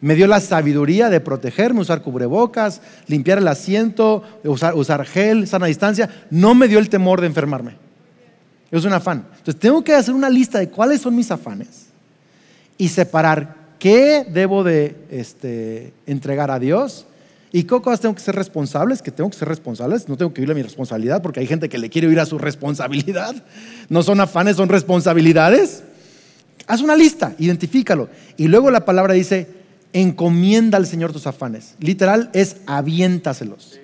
Me 0.00 0.14
dio 0.14 0.28
la 0.28 0.38
sabiduría 0.38 1.11
de 1.11 1.18
protegerme, 1.18 1.80
usar 1.80 2.02
cubrebocas, 2.02 2.83
limpiar 3.09 3.38
el 3.38 3.48
asiento, 3.48 4.22
usar, 4.44 4.76
usar 4.76 5.04
gel, 5.06 5.48
sana 5.48 5.66
distancia. 5.66 6.09
No 6.30 6.54
me 6.54 6.68
dio 6.68 6.78
el 6.78 6.88
temor 6.88 7.20
de 7.20 7.26
enfermarme. 7.26 7.72
Es 8.70 8.85
un 8.85 8.92
afán. 8.92 9.26
Entonces 9.38 9.59
tengo 9.59 9.83
que 9.83 9.92
hacer 9.92 10.14
una 10.14 10.30
lista 10.30 10.61
de 10.61 10.68
cuáles 10.68 11.00
son 11.00 11.16
mis 11.16 11.33
afanes 11.33 11.89
y 12.81 12.88
separar 12.88 13.75
qué 13.79 14.25
debo 14.27 14.64
de 14.64 14.97
este, 15.11 15.93
entregar 16.07 16.51
a 16.51 16.59
Dios 16.59 17.05
y 17.53 17.64
qué 17.64 17.79
cosas 17.83 18.01
tengo 18.01 18.14
que 18.14 18.23
ser 18.23 18.35
responsables, 18.35 19.03
que 19.03 19.11
tengo 19.11 19.29
que 19.29 19.37
ser 19.37 19.49
responsables, 19.49 20.09
no 20.09 20.16
tengo 20.16 20.33
que 20.33 20.40
oírle 20.40 20.53
a 20.53 20.57
mi 20.57 20.62
responsabilidad 20.62 21.21
porque 21.21 21.40
hay 21.40 21.47
gente 21.47 21.69
que 21.69 21.77
le 21.77 21.90
quiere 21.90 22.09
oír 22.09 22.19
a 22.19 22.25
su 22.25 22.38
responsabilidad. 22.38 23.35
No 23.90 24.03
son 24.03 24.19
afanes, 24.19 24.57
son 24.57 24.71
responsabilidades. 24.71 25.83
Haz 26.66 26.81
una 26.81 26.97
lista, 26.97 27.35
identifícalo. 27.38 28.09
Y 28.38 28.49
luego 28.49 28.71
la 28.71 28.87
palabra 28.87 29.12
dice, 29.12 29.47
encomienda 29.93 30.79
al 30.79 30.87
Señor 30.87 31.12
tus 31.12 31.27
afanes. 31.27 31.75
Literal 31.81 32.31
es 32.33 32.57
aviéntaselos. 32.66 33.79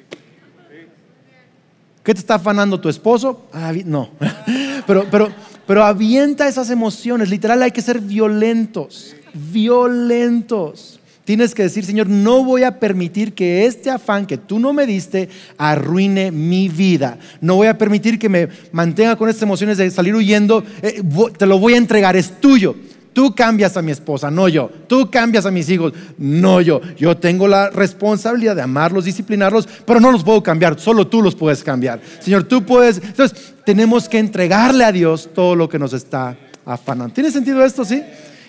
¿Qué 2.07 2.14
te 2.14 2.21
está 2.21 2.37
afanando 2.37 2.81
tu 2.81 2.88
esposo? 2.88 3.42
Ah, 3.53 3.75
no. 3.85 4.09
pero, 4.87 5.05
pero 5.11 5.29
pero 5.66 5.85
avienta 5.85 6.49
esas 6.49 6.71
emociones. 6.71 7.29
Literal, 7.29 7.62
hay 7.62 7.73
que 7.73 7.83
ser 7.83 8.01
violentos. 8.01 9.14
Violentos. 9.35 11.01
Tienes 11.25 11.57
que 11.57 11.64
decir, 11.64 11.85
Señor, 11.85 12.09
no 12.09 12.45
voy 12.45 12.62
a 12.62 12.79
permitir 12.79 13.35
que 13.35 13.66
este 13.66 13.90
afán 13.90 14.27
que 14.27 14.38
tú 14.38 14.61
no 14.61 14.73
me 14.73 14.87
diste 14.87 15.29
arruine 15.59 16.31
mi 16.31 16.69
vida. 16.69 17.19
No 17.40 17.57
voy 17.57 17.66
a 17.66 17.77
permitir 17.77 18.16
que 18.16 18.29
me 18.29 18.49
mantenga 18.71 19.16
con 19.16 19.29
estas 19.29 19.42
emociones 19.42 19.77
de 19.77 19.90
salir 19.90 20.14
huyendo. 20.14 20.62
Eh, 20.83 21.03
te 21.37 21.47
lo 21.47 21.59
voy 21.59 21.75
a 21.75 21.79
entregar, 21.79 22.14
es 22.14 22.40
tuyo. 22.40 22.77
Tú 23.16 23.35
cambias 23.35 23.74
a 23.79 23.81
mi 23.81 23.92
esposa, 23.92 24.31
no 24.31 24.46
yo. 24.46 24.70
Tú 24.87 25.11
cambias 25.11 25.46
a 25.46 25.50
mis 25.50 25.70
hijos, 25.70 25.94
no 26.18 26.61
yo. 26.61 26.83
Yo 26.98 27.16
tengo 27.16 27.48
la 27.48 27.70
responsabilidad 27.70 28.55
de 28.55 28.61
amarlos, 28.61 29.07
disciplinarlos, 29.07 29.66
pero 29.87 30.00
no 30.00 30.12
los 30.12 30.22
puedo 30.22 30.42
cambiar, 30.42 30.79
solo 30.79 31.07
tú 31.07 31.22
los 31.22 31.35
puedes 31.35 31.64
cambiar. 31.64 31.98
Señor, 32.20 32.44
tú 32.44 32.66
puedes. 32.66 32.98
Entonces, 32.98 33.55
tenemos 33.64 34.07
que 34.07 34.18
entregarle 34.18 34.85
a 34.85 34.92
Dios 34.92 35.31
todo 35.35 35.57
lo 35.57 35.66
que 35.66 35.79
nos 35.79 35.94
está 35.94 36.37
afanando. 36.66 37.14
¿Tiene 37.14 37.31
sentido 37.31 37.64
esto, 37.64 37.87
sí? 37.87 38.02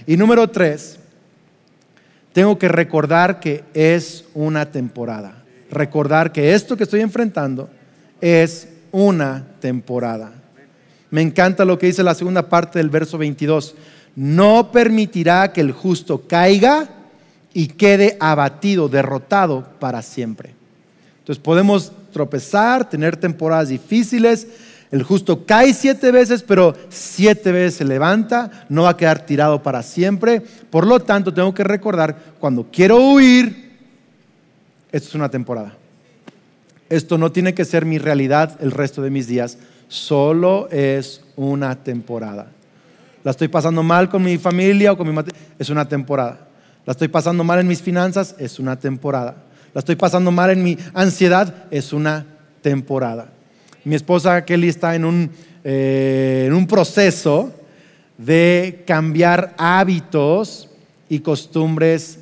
Y 0.06 0.17
número 0.17 0.49
tres, 0.49 0.99
tengo 2.34 2.60
que 2.60 2.67
recordar 2.67 3.39
que 3.39 3.63
es 3.73 4.25
una 4.34 4.69
temporada. 4.69 5.45
Recordar 5.71 6.34
que 6.34 6.53
esto 6.53 6.75
que 6.75 6.84
estoy 6.84 6.99
enfrentando 6.99 7.69
es 8.19 8.67
una 8.91 9.47
temporada. 9.62 10.34
Me 11.10 11.21
encanta 11.21 11.63
lo 11.63 11.80
que 11.80 11.86
dice 11.86 12.03
la 12.03 12.15
segunda 12.15 12.49
parte 12.49 12.80
del 12.80 12.89
verso 12.89 13.17
22. 13.17 13.75
No 14.17 14.71
permitirá 14.71 15.53
que 15.53 15.62
el 15.62 15.71
justo 15.71 16.23
caiga 16.27 16.89
y 17.53 17.67
quede 17.67 18.17
abatido, 18.19 18.89
derrotado 18.89 19.63
para 19.80 20.01
siempre. 20.01 20.56
Entonces 21.19 21.39
podemos 21.39 21.91
tropezar, 22.12 22.89
tener 22.89 23.15
temporadas 23.15 23.69
difíciles. 23.69 24.47
El 24.89 25.03
justo 25.03 25.45
cae 25.45 25.71
siete 25.71 26.12
veces, 26.12 26.41
pero 26.41 26.73
siete 26.89 27.51
veces 27.51 27.75
se 27.75 27.86
levanta, 27.86 28.65
no 28.69 28.84
va 28.84 28.89
a 28.89 28.97
quedar 28.97 29.23
tirado 29.23 29.62
para 29.62 29.84
siempre. 29.84 30.41
Por 30.41 30.88
lo 30.88 30.99
tanto, 30.99 31.32
tengo 31.32 31.53
que 31.53 31.63
recordar, 31.63 32.17
cuando 32.39 32.65
quiero 32.71 32.97
huir, 32.97 33.77
esto 34.91 35.10
es 35.10 35.13
una 35.13 35.30
temporada. 35.30 35.75
Esto 36.89 37.19
no 37.19 37.32
tiene 37.32 37.53
que 37.53 37.65
ser 37.65 37.86
mi 37.86 37.99
realidad 37.99 38.58
el 38.62 38.71
resto 38.71 39.03
de 39.03 39.12
mis 39.12 39.27
días, 39.27 39.60
solo 39.89 40.69
es 40.71 41.21
una 41.36 41.75
temporada. 41.75 42.47
La 43.28 43.32
estoy 43.32 43.50
pasando 43.50 43.84
mal 43.84 44.08
con 44.08 44.24
mi 44.24 44.38
familia 44.38 44.94
o 44.94 44.98
con 44.98 45.06
mi 45.06 45.13
es 45.60 45.70
una 45.70 45.86
temporada. 45.86 46.48
La 46.86 46.92
estoy 46.92 47.10
pasando 47.10 47.44
mal 47.44 47.60
en 47.60 47.68
mis 47.68 47.82
finanzas, 47.82 48.34
es 48.40 48.58
una 48.58 48.80
temporada. 48.80 49.36
La 49.74 49.80
estoy 49.80 49.98
pasando 49.98 50.32
mal 50.32 50.50
en 50.50 50.63
mi 50.63 50.78
ansiedad, 50.94 51.66
es 51.70 51.92
una 51.92 52.26
temporada. 52.62 53.28
Mi 53.84 53.96
esposa 53.96 54.46
Kelly 54.46 54.70
está 54.70 54.96
en 54.96 55.04
un, 55.04 55.30
eh, 55.66 56.46
en 56.48 56.54
un 56.54 56.68
proceso 56.68 57.52
de 58.18 58.86
cambiar 58.88 59.54
hábitos 59.58 60.70
y 61.10 61.20
costumbres 61.20 62.20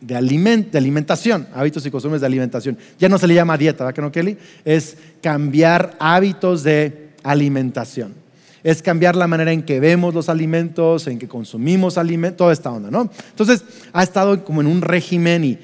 de, 0.00 0.16
alimentación, 0.16 1.46
hábitos 1.54 1.86
y 1.86 1.90
costumbres 1.92 2.20
de 2.20 2.26
alimentación. 2.26 2.76
Ya 2.98 3.08
no 3.08 3.16
se 3.18 3.28
le 3.28 3.34
llama 3.34 3.56
dieta, 3.56 3.84
¿verdad 3.84 3.94
que 3.94 4.02
no, 4.02 4.10
Kelly? 4.10 4.36
Es 4.64 4.96
cambiar 5.22 5.94
hábitos 6.00 6.64
de 6.64 7.10
alimentación. 7.22 8.26
Es 8.64 8.82
cambiar 8.82 9.16
la 9.16 9.26
manera 9.26 9.52
en 9.52 9.62
que 9.62 9.80
vemos 9.80 10.14
los 10.14 10.28
alimentos, 10.28 11.06
en 11.06 11.18
que 11.18 11.28
consumimos 11.28 11.98
alimentos, 11.98 12.38
toda 12.38 12.52
esta 12.52 12.70
onda, 12.70 12.90
¿no? 12.90 13.10
Entonces, 13.30 13.64
ha 13.92 14.02
estado 14.02 14.44
como 14.44 14.60
en 14.60 14.66
un 14.66 14.82
régimen 14.82 15.44
y 15.44 15.58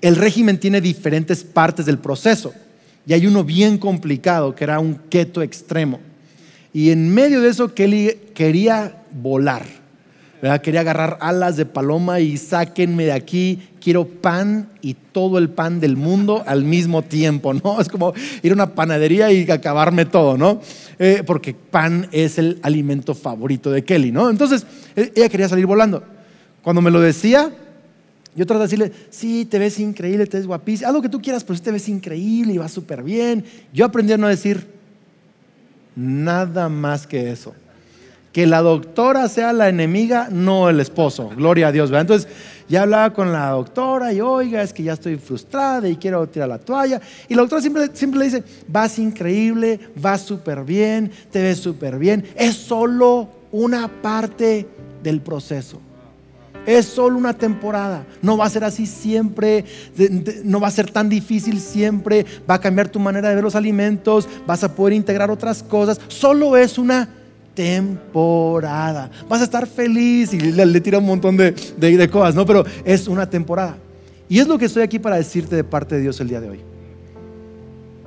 el 0.00 0.16
régimen 0.16 0.58
tiene 0.58 0.80
diferentes 0.80 1.44
partes 1.44 1.86
del 1.86 1.98
proceso. 1.98 2.52
Y 3.06 3.12
hay 3.12 3.26
uno 3.26 3.44
bien 3.44 3.78
complicado, 3.78 4.54
que 4.54 4.64
era 4.64 4.78
un 4.78 4.94
keto 5.08 5.42
extremo. 5.42 6.00
Y 6.72 6.90
en 6.90 7.12
medio 7.12 7.40
de 7.40 7.48
eso, 7.48 7.74
Kelly 7.74 8.16
quería 8.34 9.02
volar 9.12 9.81
Quería 10.64 10.80
agarrar 10.80 11.18
alas 11.20 11.56
de 11.56 11.66
paloma 11.66 12.18
y 12.18 12.36
sáquenme 12.36 13.04
de 13.04 13.12
aquí, 13.12 13.60
quiero 13.80 14.08
pan 14.08 14.70
y 14.80 14.94
todo 14.94 15.38
el 15.38 15.48
pan 15.50 15.78
del 15.78 15.96
mundo 15.96 16.42
al 16.48 16.64
mismo 16.64 17.02
tiempo, 17.02 17.54
¿no? 17.54 17.80
Es 17.80 17.88
como 17.88 18.12
ir 18.42 18.50
a 18.50 18.54
una 18.54 18.74
panadería 18.74 19.30
y 19.30 19.48
acabarme 19.48 20.04
todo, 20.04 20.36
¿no? 20.36 20.60
Eh, 20.98 21.22
porque 21.24 21.54
pan 21.54 22.08
es 22.10 22.38
el 22.38 22.58
alimento 22.64 23.14
favorito 23.14 23.70
de 23.70 23.84
Kelly, 23.84 24.10
¿no? 24.10 24.30
Entonces, 24.30 24.66
eh, 24.96 25.12
ella 25.14 25.28
quería 25.28 25.48
salir 25.48 25.64
volando. 25.64 26.02
Cuando 26.60 26.82
me 26.82 26.90
lo 26.90 27.00
decía, 27.00 27.52
yo 28.34 28.44
trataba 28.44 28.66
de 28.66 28.76
decirle, 28.76 28.92
sí, 29.10 29.44
te 29.44 29.60
ves 29.60 29.78
increíble, 29.78 30.26
te 30.26 30.38
ves 30.38 30.48
guapísima, 30.48 30.88
haz 30.88 30.94
lo 30.94 31.02
que 31.02 31.08
tú 31.08 31.22
quieras, 31.22 31.44
pero 31.44 31.56
sí 31.56 31.62
te 31.62 31.70
ves 31.70 31.88
increíble 31.88 32.52
y 32.54 32.58
va 32.58 32.68
súper 32.68 33.04
bien. 33.04 33.44
Yo 33.72 33.84
aprendí 33.84 34.12
a 34.12 34.18
no 34.18 34.26
decir 34.26 34.66
nada 35.94 36.68
más 36.68 37.06
que 37.06 37.30
eso 37.30 37.54
que 38.32 38.46
la 38.46 38.62
doctora 38.62 39.28
sea 39.28 39.52
la 39.52 39.68
enemiga, 39.68 40.28
no 40.30 40.68
el 40.68 40.80
esposo. 40.80 41.30
Gloria 41.36 41.68
a 41.68 41.72
Dios. 41.72 41.90
Entonces 41.92 42.28
ya 42.68 42.82
hablaba 42.82 43.12
con 43.12 43.30
la 43.32 43.50
doctora 43.50 44.12
y 44.12 44.20
oiga, 44.22 44.62
es 44.62 44.72
que 44.72 44.82
ya 44.82 44.94
estoy 44.94 45.16
frustrada 45.16 45.86
y 45.86 45.96
quiero 45.96 46.26
tirar 46.26 46.48
la 46.48 46.58
toalla. 46.58 47.00
Y 47.28 47.34
la 47.34 47.42
doctora 47.42 47.60
siempre, 47.60 47.90
siempre 47.92 48.18
le 48.20 48.24
dice, 48.24 48.44
vas 48.66 48.98
increíble, 48.98 49.78
vas 49.96 50.22
súper 50.22 50.64
bien, 50.64 51.10
te 51.30 51.42
ves 51.42 51.58
súper 51.58 51.98
bien. 51.98 52.24
Es 52.34 52.54
solo 52.54 53.28
una 53.52 53.88
parte 53.88 54.66
del 55.02 55.20
proceso. 55.20 55.80
Es 56.64 56.86
solo 56.86 57.18
una 57.18 57.34
temporada. 57.34 58.06
No 58.22 58.36
va 58.36 58.46
a 58.46 58.50
ser 58.50 58.64
así 58.64 58.86
siempre. 58.86 59.64
No 60.44 60.60
va 60.60 60.68
a 60.68 60.70
ser 60.70 60.90
tan 60.90 61.08
difícil 61.08 61.60
siempre. 61.60 62.24
Va 62.48 62.54
a 62.54 62.60
cambiar 62.60 62.88
tu 62.88 63.00
manera 63.00 63.28
de 63.28 63.34
ver 63.34 63.44
los 63.44 63.56
alimentos. 63.56 64.28
Vas 64.46 64.62
a 64.62 64.72
poder 64.72 64.94
integrar 64.94 65.30
otras 65.30 65.62
cosas. 65.62 66.00
Solo 66.06 66.56
es 66.56 66.78
una 66.78 67.08
temporada. 67.54 69.10
Vas 69.28 69.40
a 69.40 69.44
estar 69.44 69.66
feliz 69.66 70.32
y 70.32 70.40
le, 70.40 70.80
tira 70.80 70.98
un 70.98 71.06
montón 71.06 71.36
de, 71.36 71.52
de, 71.76 72.08
cosas, 72.08 72.34
¿no? 72.34 72.46
Pero 72.46 72.64
es 72.84 73.08
una 73.08 73.28
temporada. 73.28 73.76
Y 74.28 74.38
es 74.38 74.48
lo 74.48 74.58
que 74.58 74.66
estoy 74.66 74.82
aquí 74.82 74.98
para 74.98 75.16
decirte 75.16 75.56
de 75.56 75.64
parte 75.64 75.96
de 75.96 76.02
Dios 76.02 76.20
el 76.20 76.28
día 76.28 76.40
de 76.40 76.50
hoy. 76.50 76.60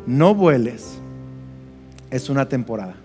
No 0.07 0.33
vueles, 0.35 0.99
es 2.09 2.29
una 2.29 2.47
temporada. 2.47 2.95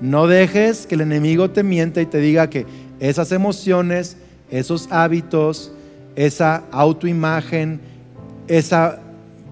No 0.00 0.26
dejes 0.26 0.86
que 0.86 0.94
el 0.94 1.00
enemigo 1.00 1.50
te 1.50 1.62
mienta 1.62 2.02
y 2.02 2.06
te 2.06 2.18
diga 2.18 2.50
que 2.50 2.66
esas 3.00 3.32
emociones, 3.32 4.16
esos 4.50 4.88
hábitos, 4.90 5.72
esa 6.16 6.64
autoimagen, 6.70 7.80
esa 8.48 9.00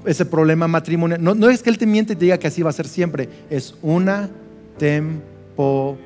ese 0.06 0.24
problema 0.24 0.68
matrimonial. 0.68 1.22
No, 1.22 1.34
no 1.34 1.48
es 1.50 1.62
que 1.62 1.70
Él 1.70 1.78
te 1.78 1.86
miente 1.86 2.12
y 2.12 2.16
te 2.16 2.24
diga 2.26 2.38
que 2.38 2.46
así 2.46 2.62
va 2.62 2.70
a 2.70 2.74
ser 2.74 2.86
siempre, 2.88 3.28
es 3.50 3.74
una 3.82 4.30
temporada. 4.78 5.98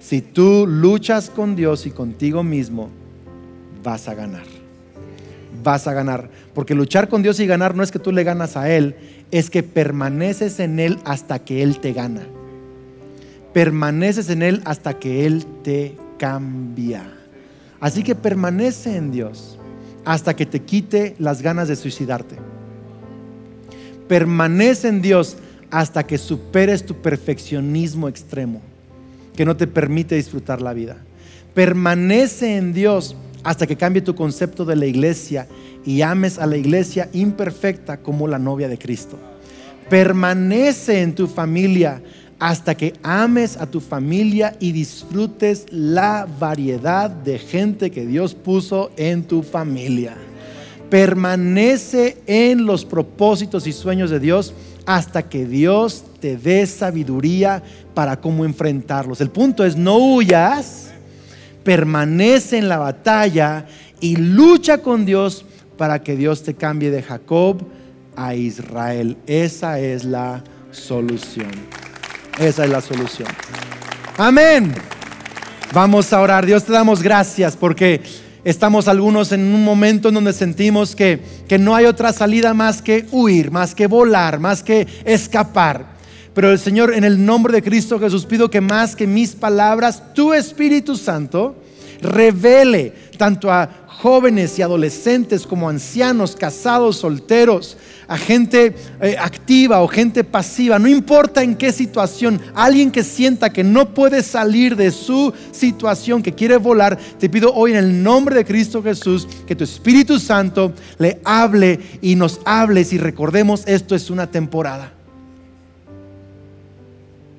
Si 0.00 0.20
tú 0.20 0.66
luchas 0.68 1.30
con 1.30 1.56
Dios 1.56 1.86
y 1.86 1.90
contigo 1.90 2.42
mismo, 2.42 2.90
vas 3.82 4.08
a 4.08 4.14
ganar. 4.14 4.44
Vas 5.62 5.86
a 5.86 5.92
ganar. 5.92 6.30
Porque 6.54 6.74
luchar 6.74 7.08
con 7.08 7.22
Dios 7.22 7.40
y 7.40 7.46
ganar 7.46 7.74
no 7.74 7.82
es 7.82 7.90
que 7.90 7.98
tú 7.98 8.12
le 8.12 8.22
ganas 8.22 8.56
a 8.56 8.70
Él, 8.70 8.94
es 9.30 9.50
que 9.50 9.62
permaneces 9.62 10.60
en 10.60 10.78
Él 10.78 10.98
hasta 11.04 11.40
que 11.40 11.62
Él 11.62 11.80
te 11.80 11.92
gana. 11.92 12.22
Permaneces 13.52 14.30
en 14.30 14.42
Él 14.42 14.62
hasta 14.64 14.98
que 14.98 15.26
Él 15.26 15.44
te 15.64 15.96
cambia. 16.18 17.12
Así 17.80 18.02
que 18.02 18.14
permanece 18.14 18.96
en 18.96 19.10
Dios 19.10 19.58
hasta 20.06 20.36
que 20.36 20.46
te 20.46 20.62
quite 20.62 21.16
las 21.18 21.42
ganas 21.42 21.66
de 21.66 21.74
suicidarte. 21.74 22.36
Permanece 24.08 24.86
en 24.86 25.02
Dios 25.02 25.36
hasta 25.68 26.06
que 26.06 26.16
superes 26.16 26.86
tu 26.86 26.94
perfeccionismo 27.02 28.08
extremo, 28.08 28.62
que 29.34 29.44
no 29.44 29.56
te 29.56 29.66
permite 29.66 30.14
disfrutar 30.14 30.62
la 30.62 30.72
vida. 30.72 30.96
Permanece 31.54 32.56
en 32.56 32.72
Dios 32.72 33.16
hasta 33.42 33.66
que 33.66 33.76
cambie 33.76 34.00
tu 34.00 34.14
concepto 34.14 34.64
de 34.64 34.76
la 34.76 34.86
iglesia 34.86 35.48
y 35.84 36.02
ames 36.02 36.38
a 36.38 36.46
la 36.46 36.56
iglesia 36.56 37.08
imperfecta 37.12 37.96
como 37.96 38.28
la 38.28 38.38
novia 38.38 38.68
de 38.68 38.78
Cristo. 38.78 39.18
Permanece 39.90 41.02
en 41.02 41.16
tu 41.16 41.26
familia 41.26 42.00
hasta 42.38 42.74
que 42.74 42.94
ames 43.02 43.56
a 43.56 43.66
tu 43.66 43.80
familia 43.80 44.54
y 44.60 44.72
disfrutes 44.72 45.66
la 45.70 46.26
variedad 46.38 47.10
de 47.10 47.38
gente 47.38 47.90
que 47.90 48.06
Dios 48.06 48.34
puso 48.34 48.90
en 48.96 49.24
tu 49.24 49.42
familia. 49.42 50.14
Permanece 50.90 52.18
en 52.26 52.66
los 52.66 52.84
propósitos 52.84 53.66
y 53.66 53.72
sueños 53.72 54.10
de 54.10 54.20
Dios 54.20 54.54
hasta 54.84 55.28
que 55.28 55.46
Dios 55.46 56.04
te 56.20 56.36
dé 56.36 56.66
sabiduría 56.66 57.62
para 57.94 58.20
cómo 58.20 58.44
enfrentarlos. 58.44 59.20
El 59.20 59.30
punto 59.30 59.64
es, 59.64 59.76
no 59.76 59.96
huyas, 59.96 60.92
permanece 61.64 62.58
en 62.58 62.68
la 62.68 62.78
batalla 62.78 63.66
y 64.00 64.16
lucha 64.16 64.78
con 64.78 65.04
Dios 65.04 65.44
para 65.76 66.02
que 66.02 66.16
Dios 66.16 66.42
te 66.42 66.54
cambie 66.54 66.90
de 66.90 67.02
Jacob 67.02 67.62
a 68.14 68.34
Israel. 68.34 69.16
Esa 69.26 69.80
es 69.80 70.04
la 70.04 70.44
solución. 70.70 71.50
Esa 72.38 72.64
es 72.64 72.70
la 72.70 72.80
solución. 72.80 73.28
Amén. 74.18 74.74
Vamos 75.72 76.12
a 76.12 76.20
orar. 76.20 76.44
Dios 76.44 76.64
te 76.64 76.72
damos 76.72 77.02
gracias 77.02 77.56
porque 77.56 78.02
estamos 78.44 78.88
algunos 78.88 79.32
en 79.32 79.40
un 79.54 79.64
momento 79.64 80.08
en 80.08 80.14
donde 80.14 80.32
sentimos 80.32 80.94
que, 80.94 81.20
que 81.48 81.58
no 81.58 81.74
hay 81.74 81.86
otra 81.86 82.12
salida 82.12 82.52
más 82.52 82.82
que 82.82 83.06
huir, 83.10 83.50
más 83.50 83.74
que 83.74 83.86
volar, 83.86 84.38
más 84.38 84.62
que 84.62 84.86
escapar. 85.04 85.96
Pero 86.34 86.52
el 86.52 86.58
Señor, 86.58 86.92
en 86.92 87.04
el 87.04 87.24
nombre 87.24 87.54
de 87.54 87.62
Cristo 87.62 87.98
Jesús, 87.98 88.26
pido 88.26 88.50
que 88.50 88.60
más 88.60 88.94
que 88.94 89.06
mis 89.06 89.34
palabras, 89.34 90.12
tu 90.12 90.34
Espíritu 90.34 90.96
Santo 90.96 91.56
revele 92.02 92.92
tanto 93.16 93.50
a 93.50 93.85
jóvenes 93.98 94.58
y 94.58 94.62
adolescentes 94.62 95.46
como 95.46 95.68
ancianos, 95.68 96.36
casados, 96.36 96.98
solteros, 96.98 97.76
a 98.08 98.18
gente 98.18 98.74
eh, 99.00 99.16
activa 99.18 99.82
o 99.82 99.88
gente 99.88 100.22
pasiva, 100.22 100.78
no 100.78 100.86
importa 100.86 101.42
en 101.42 101.56
qué 101.56 101.72
situación, 101.72 102.40
alguien 102.54 102.90
que 102.90 103.02
sienta 103.02 103.50
que 103.50 103.64
no 103.64 103.94
puede 103.94 104.22
salir 104.22 104.76
de 104.76 104.90
su 104.90 105.32
situación, 105.50 106.22
que 106.22 106.34
quiere 106.34 106.58
volar, 106.58 106.98
te 107.18 107.28
pido 107.28 107.52
hoy 107.54 107.72
en 107.72 107.78
el 107.78 108.02
nombre 108.02 108.36
de 108.36 108.44
Cristo 108.44 108.82
Jesús 108.82 109.26
que 109.46 109.56
tu 109.56 109.64
Espíritu 109.64 110.18
Santo 110.18 110.72
le 110.98 111.20
hable 111.24 111.80
y 112.02 112.16
nos 112.16 112.40
hables 112.44 112.92
y 112.92 112.98
recordemos 112.98 113.64
esto 113.66 113.94
es 113.94 114.10
una 114.10 114.30
temporada. 114.30 114.92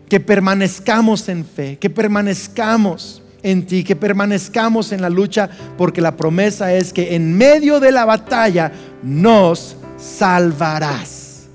Que 0.10 0.20
permanezcamos 0.20 1.30
en 1.30 1.46
fe, 1.46 1.78
que 1.78 1.90
permanezcamos 1.90 3.22
en 3.52 3.66
ti, 3.66 3.84
que 3.84 3.96
permanezcamos 3.96 4.92
en 4.92 5.02
la 5.02 5.10
lucha, 5.10 5.50
porque 5.78 6.02
la 6.02 6.16
promesa 6.16 6.74
es 6.74 6.92
que 6.92 7.16
en 7.16 7.38
medio 7.38 7.80
de 7.80 7.92
la 7.92 8.06
batalla 8.06 8.72
nos 9.04 9.78
salvarás. 9.98 11.48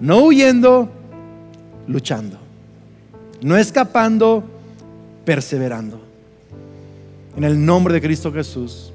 No 0.00 0.24
huyendo, 0.24 0.90
luchando. 1.86 2.38
No 3.40 3.56
escapando, 3.56 4.44
perseverando. 5.24 6.00
En 7.36 7.44
el 7.44 7.64
nombre 7.64 7.94
de 7.94 8.00
Cristo 8.00 8.32
Jesús. 8.32 8.92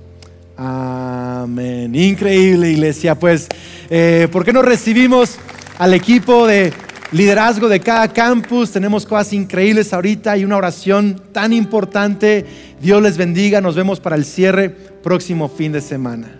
Amén. 0.55 1.95
Increíble 1.95 2.69
iglesia. 2.69 3.15
Pues, 3.15 3.47
eh, 3.89 4.27
¿por 4.31 4.45
qué 4.45 4.53
no 4.53 4.61
recibimos 4.61 5.37
al 5.77 5.93
equipo 5.93 6.45
de 6.45 6.73
liderazgo 7.11 7.67
de 7.67 7.79
cada 7.79 8.07
campus? 8.07 8.71
Tenemos 8.71 9.05
cosas 9.05 9.33
increíbles 9.33 9.93
ahorita 9.93 10.37
y 10.37 10.45
una 10.45 10.57
oración 10.57 11.21
tan 11.31 11.53
importante. 11.53 12.45
Dios 12.81 13.01
les 13.01 13.17
bendiga. 13.17 13.61
Nos 13.61 13.75
vemos 13.75 13.99
para 13.99 14.15
el 14.15 14.25
cierre 14.25 14.69
próximo 14.69 15.47
fin 15.47 15.71
de 15.71 15.81
semana. 15.81 16.31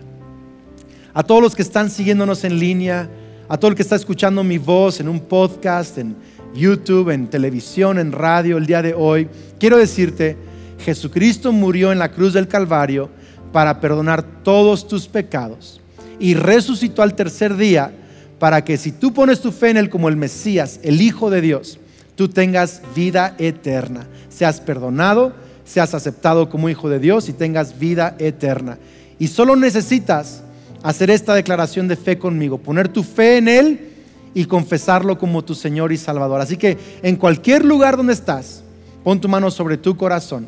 A 1.14 1.24
todos 1.24 1.42
los 1.42 1.56
que 1.56 1.64
están 1.64 1.90
siguiéndonos 1.90 2.44
en 2.44 2.60
línea, 2.60 3.10
a 3.48 3.58
todo 3.58 3.72
el 3.72 3.76
que 3.76 3.82
está 3.82 3.96
escuchando 3.96 4.44
mi 4.44 4.58
voz 4.58 5.00
en 5.00 5.10
un 5.10 5.22
podcast, 5.22 5.98
en 5.98 6.16
YouTube, 6.54 7.10
en 7.10 7.28
televisión, 7.28 7.98
en 7.98 8.12
radio 8.12 8.58
el 8.58 8.66
día 8.66 8.82
de 8.82 8.94
hoy, 8.94 9.28
quiero 9.60 9.78
decirte, 9.78 10.38
Jesucristo 10.80 11.52
murió 11.52 11.92
en 11.92 12.00
la 12.00 12.12
cruz 12.12 12.34
del 12.34 12.48
Calvario 12.48 13.10
para 13.52 13.82
perdonar 13.82 14.24
todos 14.44 14.88
tus 14.88 15.08
pecados 15.08 15.82
y 16.20 16.36
resucitó 16.36 17.02
al 17.02 17.16
tercer 17.16 17.58
día 17.58 17.92
para 18.40 18.64
que 18.64 18.78
si 18.78 18.92
tú 18.92 19.14
pones 19.14 19.42
tu 19.42 19.52
fe 19.52 19.70
en 19.70 19.78
Él 19.78 19.90
como 19.90 20.10
el 20.10 20.16
Mesías, 20.16 20.80
el 20.82 21.02
Hijo 21.02 21.30
de 21.30 21.42
Dios, 21.42 21.78
tú 22.16 22.30
tengas 22.30 22.82
vida 22.96 23.36
eterna, 23.38 24.08
seas 24.30 24.62
perdonado, 24.62 25.34
seas 25.66 25.94
aceptado 25.94 26.50
como 26.50 26.70
Hijo 26.70 26.90
de 26.90 27.00
Dios 27.00 27.30
y 27.30 27.34
tengas 27.34 27.78
vida 27.78 28.16
eterna. 28.18 28.78
Y 29.20 29.28
solo 29.28 29.58
necesitas 29.58 30.42
hacer 30.82 31.12
esta 31.12 31.36
declaración 31.36 31.90
de 31.90 31.98
fe 31.98 32.18
conmigo, 32.18 32.58
poner 32.58 32.88
tu 32.88 33.04
fe 33.04 33.38
en 33.38 33.50
Él 33.50 33.90
y 34.34 34.46
confesarlo 34.46 35.18
como 35.18 35.44
tu 35.44 35.54
Señor 35.54 35.92
y 35.92 35.98
Salvador. 35.98 36.40
Así 36.40 36.56
que 36.56 36.78
en 37.04 37.18
cualquier 37.18 37.66
lugar 37.66 37.98
donde 37.98 38.14
estás, 38.14 38.64
pon 39.04 39.20
tu 39.20 39.28
mano 39.28 39.52
sobre 39.52 39.78
tu 39.78 39.98
corazón 39.98 40.48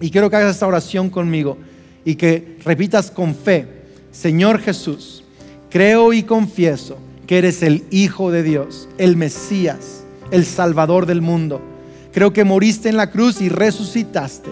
y 0.00 0.10
quiero 0.10 0.30
que 0.30 0.36
hagas 0.36 0.54
esta 0.54 0.66
oración 0.66 1.10
conmigo 1.10 1.58
y 2.04 2.14
que 2.14 2.58
repitas 2.64 3.10
con 3.10 3.34
fe, 3.34 3.66
Señor 4.12 4.60
Jesús, 4.60 5.24
creo 5.70 6.12
y 6.12 6.22
confieso 6.22 6.98
que 7.26 7.38
eres 7.38 7.62
el 7.62 7.84
Hijo 7.90 8.30
de 8.30 8.42
Dios, 8.42 8.88
el 8.98 9.16
Mesías, 9.16 10.04
el 10.30 10.44
Salvador 10.44 11.06
del 11.06 11.22
mundo. 11.22 11.60
Creo 12.12 12.32
que 12.32 12.44
moriste 12.44 12.88
en 12.88 12.96
la 12.96 13.10
cruz 13.10 13.40
y 13.40 13.48
resucitaste. 13.48 14.50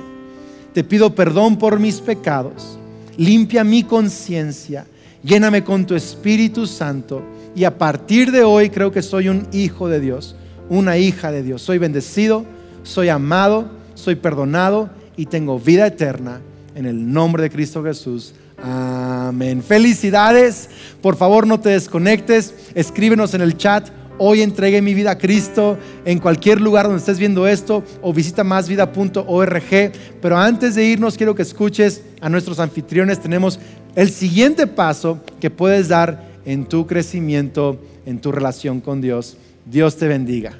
Te 0.73 0.85
pido 0.85 1.15
perdón 1.15 1.57
por 1.57 1.79
mis 1.79 2.01
pecados. 2.01 2.79
Limpia 3.17 3.65
mi 3.65 3.85
conciencia. 3.85 4.87
Lléname 5.23 5.65
con 5.65 5.87
tu 5.87 5.95
Espíritu 5.95 6.67
Santo 6.67 7.23
y 7.55 7.65
a 7.65 7.79
partir 7.79 8.31
de 8.33 8.43
hoy 8.43 8.71
creo 8.71 8.91
que 8.91 9.01
soy 9.01 9.29
un 9.29 9.47
hijo 9.53 9.89
de 9.89 10.01
Dios, 10.01 10.37
una 10.69 10.99
hija 10.99 11.31
de 11.31 11.43
Dios. 11.43 11.63
Soy 11.63 11.79
bendecido, 11.79 12.45
soy 12.83 13.09
amado, 13.09 13.71
soy 13.95 14.17
perdonado 14.17 14.91
y 15.17 15.27
tengo 15.27 15.59
vida 15.59 15.87
eterna 15.87 16.41
en 16.75 16.87
el 16.87 17.11
nombre 17.11 17.45
de 17.45 17.51
Cristo 17.51 17.83
Jesús. 17.83 18.35
Amén. 18.65 19.63
Felicidades. 19.63 20.71
Por 21.03 21.17
favor, 21.17 21.47
no 21.47 21.61
te 21.61 21.69
desconectes. 21.69 22.55
Escríbenos 22.75 23.35
en 23.35 23.43
el 23.43 23.59
chat. 23.59 23.91
Hoy 24.17 24.41
entregué 24.41 24.81
mi 24.81 24.95
vida 24.95 25.11
a 25.11 25.19
Cristo 25.19 25.77
en 26.07 26.19
cualquier 26.19 26.61
lugar 26.61 26.87
donde 26.87 27.01
estés 27.01 27.19
viendo 27.19 27.47
esto 27.47 27.85
o 28.01 28.15
visita 28.15 28.43
másvida.org. 28.43 29.93
Pero 30.23 30.39
antes 30.39 30.77
de 30.77 30.85
irnos, 30.85 31.19
quiero 31.19 31.35
que 31.35 31.43
escuches 31.43 32.03
a 32.23 32.31
nuestros 32.31 32.59
anfitriones. 32.59 33.21
Tenemos 33.21 33.61
el 33.97 34.09
siguiente 34.09 34.67
paso 34.67 35.21
que 35.41 35.51
puedes 35.51 35.89
dar 35.89 36.25
en 36.47 36.65
tu 36.65 36.87
crecimiento, 36.87 37.79
en 38.07 38.19
tu 38.19 38.33
relación 38.33 38.81
con 38.81 39.03
Dios. 39.03 39.37
Dios 39.67 39.97
te 39.97 40.09
bendiga. 40.09 40.53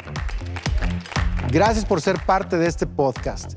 Gracias 1.51 1.87
por 1.87 2.03
ser 2.03 2.17
parte 2.27 2.59
de 2.59 2.67
este 2.67 2.87
podcast. 2.87 3.57